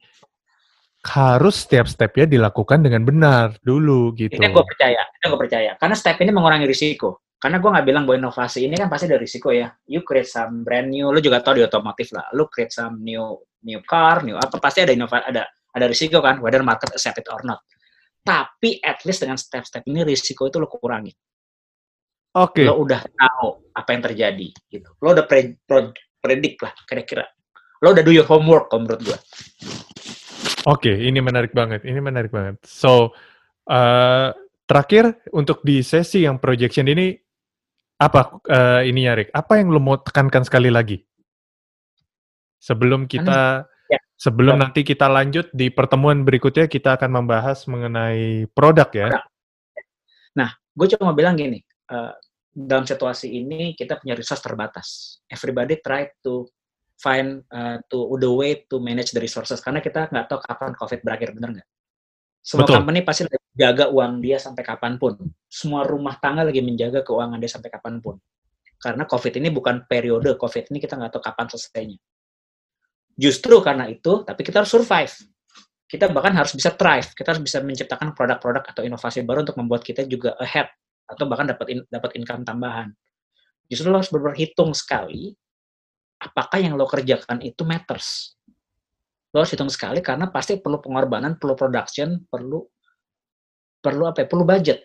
harus 1.02 1.66
setiap 1.66 1.90
stepnya 1.90 2.30
dilakukan 2.30 2.78
dengan 2.78 3.02
benar 3.02 3.58
dulu 3.58 4.14
gitu. 4.14 4.38
Ini 4.38 4.54
gue 4.54 4.64
percaya, 4.64 5.02
itu 5.02 5.24
gue 5.26 5.40
percaya. 5.40 5.70
Karena 5.74 5.96
step 5.98 6.16
ini 6.22 6.30
mengurangi 6.30 6.66
risiko. 6.66 7.26
Karena 7.42 7.58
gue 7.58 7.70
nggak 7.74 7.86
bilang 7.90 8.06
bahwa 8.06 8.22
inovasi 8.22 8.70
ini 8.70 8.78
kan 8.78 8.86
pasti 8.86 9.10
ada 9.10 9.18
risiko 9.18 9.50
ya. 9.50 9.66
You 9.90 10.06
create 10.06 10.30
some 10.30 10.62
brand 10.62 10.94
new, 10.94 11.10
lu 11.10 11.18
juga 11.18 11.42
tahu 11.42 11.58
di 11.58 11.66
otomotif 11.66 12.14
lah. 12.14 12.30
Lu 12.38 12.46
create 12.46 12.70
some 12.70 13.02
new 13.02 13.34
new 13.66 13.82
car, 13.82 14.22
new 14.22 14.38
apa 14.38 14.62
pasti 14.62 14.86
ada 14.86 14.94
inovasi, 14.94 15.26
ada 15.26 15.42
ada 15.50 15.86
risiko 15.90 16.22
kan, 16.22 16.38
whether 16.38 16.62
market 16.62 16.94
accept 16.94 17.18
it 17.18 17.26
or 17.34 17.42
not. 17.42 17.66
Tapi 18.22 18.78
at 18.78 19.02
least 19.02 19.26
dengan 19.26 19.34
step-step 19.34 19.82
ini 19.90 20.06
risiko 20.06 20.46
itu 20.46 20.62
lo 20.62 20.70
kurangi. 20.70 21.10
Oke, 22.38 22.62
Lo 22.64 22.78
udah 22.80 23.02
tahu 23.02 23.74
apa 23.74 23.90
yang 23.90 24.02
terjadi 24.06 24.48
gitu. 24.70 24.88
Lo 25.02 25.12
udah 25.12 25.26
pre, 25.26 25.58
pro- 25.66 25.92
predict 26.22 26.62
lah 26.62 26.72
kira-kira. 26.86 27.26
Lo 27.82 27.90
udah 27.90 28.04
do 28.06 28.14
your 28.14 28.24
homework 28.30 28.70
kalau 28.70 28.86
menurut 28.86 29.02
gue. 29.02 29.18
oke, 30.70 30.86
ini 30.88 31.18
menarik 31.18 31.50
banget. 31.50 31.82
Ini 31.82 31.98
menarik 31.98 32.30
banget. 32.30 32.62
So, 32.62 33.10
eh, 33.66 34.30
terakhir 34.70 35.18
untuk 35.34 35.66
di 35.66 35.82
sesi 35.82 36.22
yang 36.22 36.38
projection 36.38 36.86
ini 36.86 37.18
apa 37.98 38.38
eh, 38.46 38.86
ini 38.86 39.10
ya 39.10 39.18
Rick? 39.18 39.34
Apa 39.34 39.58
yang 39.58 39.74
lo 39.74 39.82
mau 39.82 39.98
tekankan 39.98 40.46
sekali 40.46 40.70
lagi? 40.70 41.02
Sebelum 42.62 43.10
kita 43.10 43.66
Ya. 43.92 44.00
sebelum 44.16 44.56
Ya. 44.56 44.60
nanti 44.64 44.80
kita 44.88 45.04
lanjut 45.04 45.52
di 45.52 45.68
pertemuan 45.68 46.24
berikutnya 46.24 46.64
kita 46.64 46.96
akan 46.96 47.10
membahas 47.20 47.68
mengenai 47.68 48.48
produk 48.56 48.88
ya. 48.94 49.08
Produk. 49.10 49.26
gue 50.72 50.88
cuma 50.96 51.12
bilang 51.12 51.36
gini, 51.36 51.60
eh, 51.92 52.12
dalam 52.52 52.84
situasi 52.84 53.32
ini 53.32 53.72
kita 53.72 53.96
punya 53.96 54.12
resource 54.12 54.44
terbatas. 54.44 55.18
Everybody 55.24 55.80
try 55.80 56.12
to 56.20 56.44
find 57.00 57.42
uh, 57.48 57.80
to 57.88 58.12
the 58.20 58.28
way 58.28 58.62
to 58.68 58.76
manage 58.78 59.16
the 59.16 59.18
resources 59.24 59.58
karena 59.64 59.80
kita 59.80 60.12
nggak 60.12 60.28
tahu 60.28 60.38
kapan 60.44 60.76
COVID 60.76 61.00
berakhir, 61.00 61.32
bener 61.32 61.50
nggak? 61.58 61.68
Semua 62.42 62.66
Betul. 62.66 62.76
company 62.82 63.00
pasti 63.06 63.22
lagi 63.24 63.38
jaga 63.54 63.84
uang 63.88 64.12
dia 64.20 64.36
sampai 64.36 64.62
kapan 64.62 65.00
pun. 65.00 65.14
Semua 65.48 65.86
rumah 65.86 66.18
tangga 66.20 66.44
lagi 66.44 66.60
menjaga 66.60 67.00
keuangan 67.00 67.38
dia 67.40 67.50
sampai 67.50 67.70
kapan 67.72 68.02
pun. 68.04 68.20
Karena 68.82 69.06
COVID 69.06 69.32
ini 69.38 69.48
bukan 69.54 69.86
periode, 69.86 70.34
COVID 70.34 70.74
ini 70.74 70.78
kita 70.82 70.98
nggak 70.98 71.14
tahu 71.14 71.22
kapan 71.22 71.46
selesainya. 71.54 71.98
Justru 73.14 73.62
karena 73.62 73.86
itu, 73.86 74.26
tapi 74.26 74.42
kita 74.42 74.64
harus 74.64 74.72
survive. 74.74 75.14
Kita 75.86 76.10
bahkan 76.10 76.34
harus 76.34 76.50
bisa 76.50 76.74
thrive. 76.74 77.14
Kita 77.14 77.30
harus 77.30 77.42
bisa 77.44 77.62
menciptakan 77.62 78.10
produk-produk 78.10 78.64
atau 78.66 78.82
inovasi 78.82 79.22
baru 79.22 79.46
untuk 79.46 79.54
membuat 79.60 79.86
kita 79.86 80.02
juga 80.08 80.34
ahead 80.42 80.66
atau 81.06 81.24
bahkan 81.28 81.50
dapat 81.50 81.66
in- 81.72 81.88
dapat 81.88 82.14
income 82.18 82.46
tambahan. 82.46 82.90
Justru 83.66 83.88
lo 83.88 84.00
harus 84.00 84.12
berhitung 84.12 84.76
sekali 84.76 85.32
apakah 86.22 86.62
yang 86.62 86.78
lo 86.78 86.86
kerjakan 86.86 87.42
itu 87.42 87.66
matters. 87.66 88.38
Lo 89.32 89.42
harus 89.42 89.52
hitung 89.52 89.72
sekali 89.72 90.04
karena 90.04 90.28
pasti 90.28 90.60
perlu 90.60 90.78
pengorbanan, 90.78 91.40
perlu 91.40 91.56
production, 91.56 92.22
perlu 92.28 92.62
perlu 93.82 94.04
apa 94.06 94.22
ya? 94.22 94.26
Perlu 94.28 94.44
budget. 94.46 94.78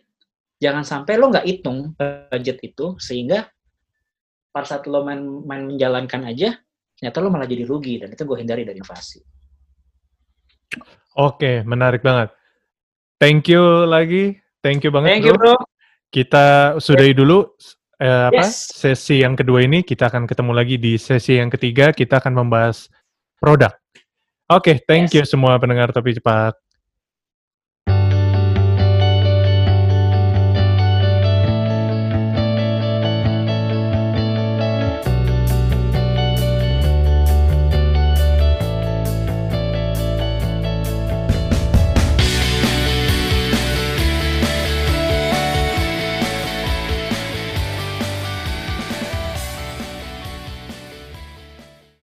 Jangan 0.57 0.81
sampai 0.81 1.21
lo 1.21 1.29
nggak 1.29 1.45
hitung 1.45 1.93
budget 2.33 2.57
itu 2.65 2.97
sehingga 2.97 3.45
pada 4.49 4.65
saat 4.65 4.89
lo 4.89 5.05
main, 5.05 5.21
main 5.45 5.69
menjalankan 5.69 6.33
aja, 6.33 6.57
ternyata 6.97 7.17
lo 7.21 7.29
malah 7.29 7.45
jadi 7.45 7.61
rugi 7.69 8.01
dan 8.01 8.09
itu 8.09 8.25
gue 8.25 8.37
hindari 8.41 8.65
dari 8.65 8.81
invasi. 8.81 9.21
Oke, 11.13 11.61
menarik 11.61 12.01
banget. 12.01 12.33
Thank 13.21 13.49
you 13.53 13.85
lagi. 13.85 14.41
Thank 14.65 14.81
you 14.81 14.89
banget 14.89 15.21
Thank 15.21 15.29
you 15.29 15.37
bro. 15.37 15.53
Kita 16.07 16.77
sudahi 16.79 17.13
dulu 17.13 17.43
eh, 17.99 18.29
apa 18.29 18.45
Yes. 18.45 18.73
sesi 18.73 19.21
yang 19.21 19.33
kedua 19.35 19.63
ini. 19.63 19.83
Kita 19.83 20.07
akan 20.11 20.25
ketemu 20.27 20.51
lagi 20.53 20.75
di 20.79 20.95
sesi 20.99 21.37
yang 21.39 21.51
ketiga. 21.51 21.91
Kita 21.95 22.19
akan 22.21 22.45
membahas 22.45 22.87
produk. 23.37 23.73
Oke, 24.47 24.79
thank 24.87 25.11
Yes. 25.11 25.15
you 25.15 25.23
semua 25.27 25.59
pendengar 25.59 25.91
Topi 25.91 26.15
Cepat. 26.15 26.55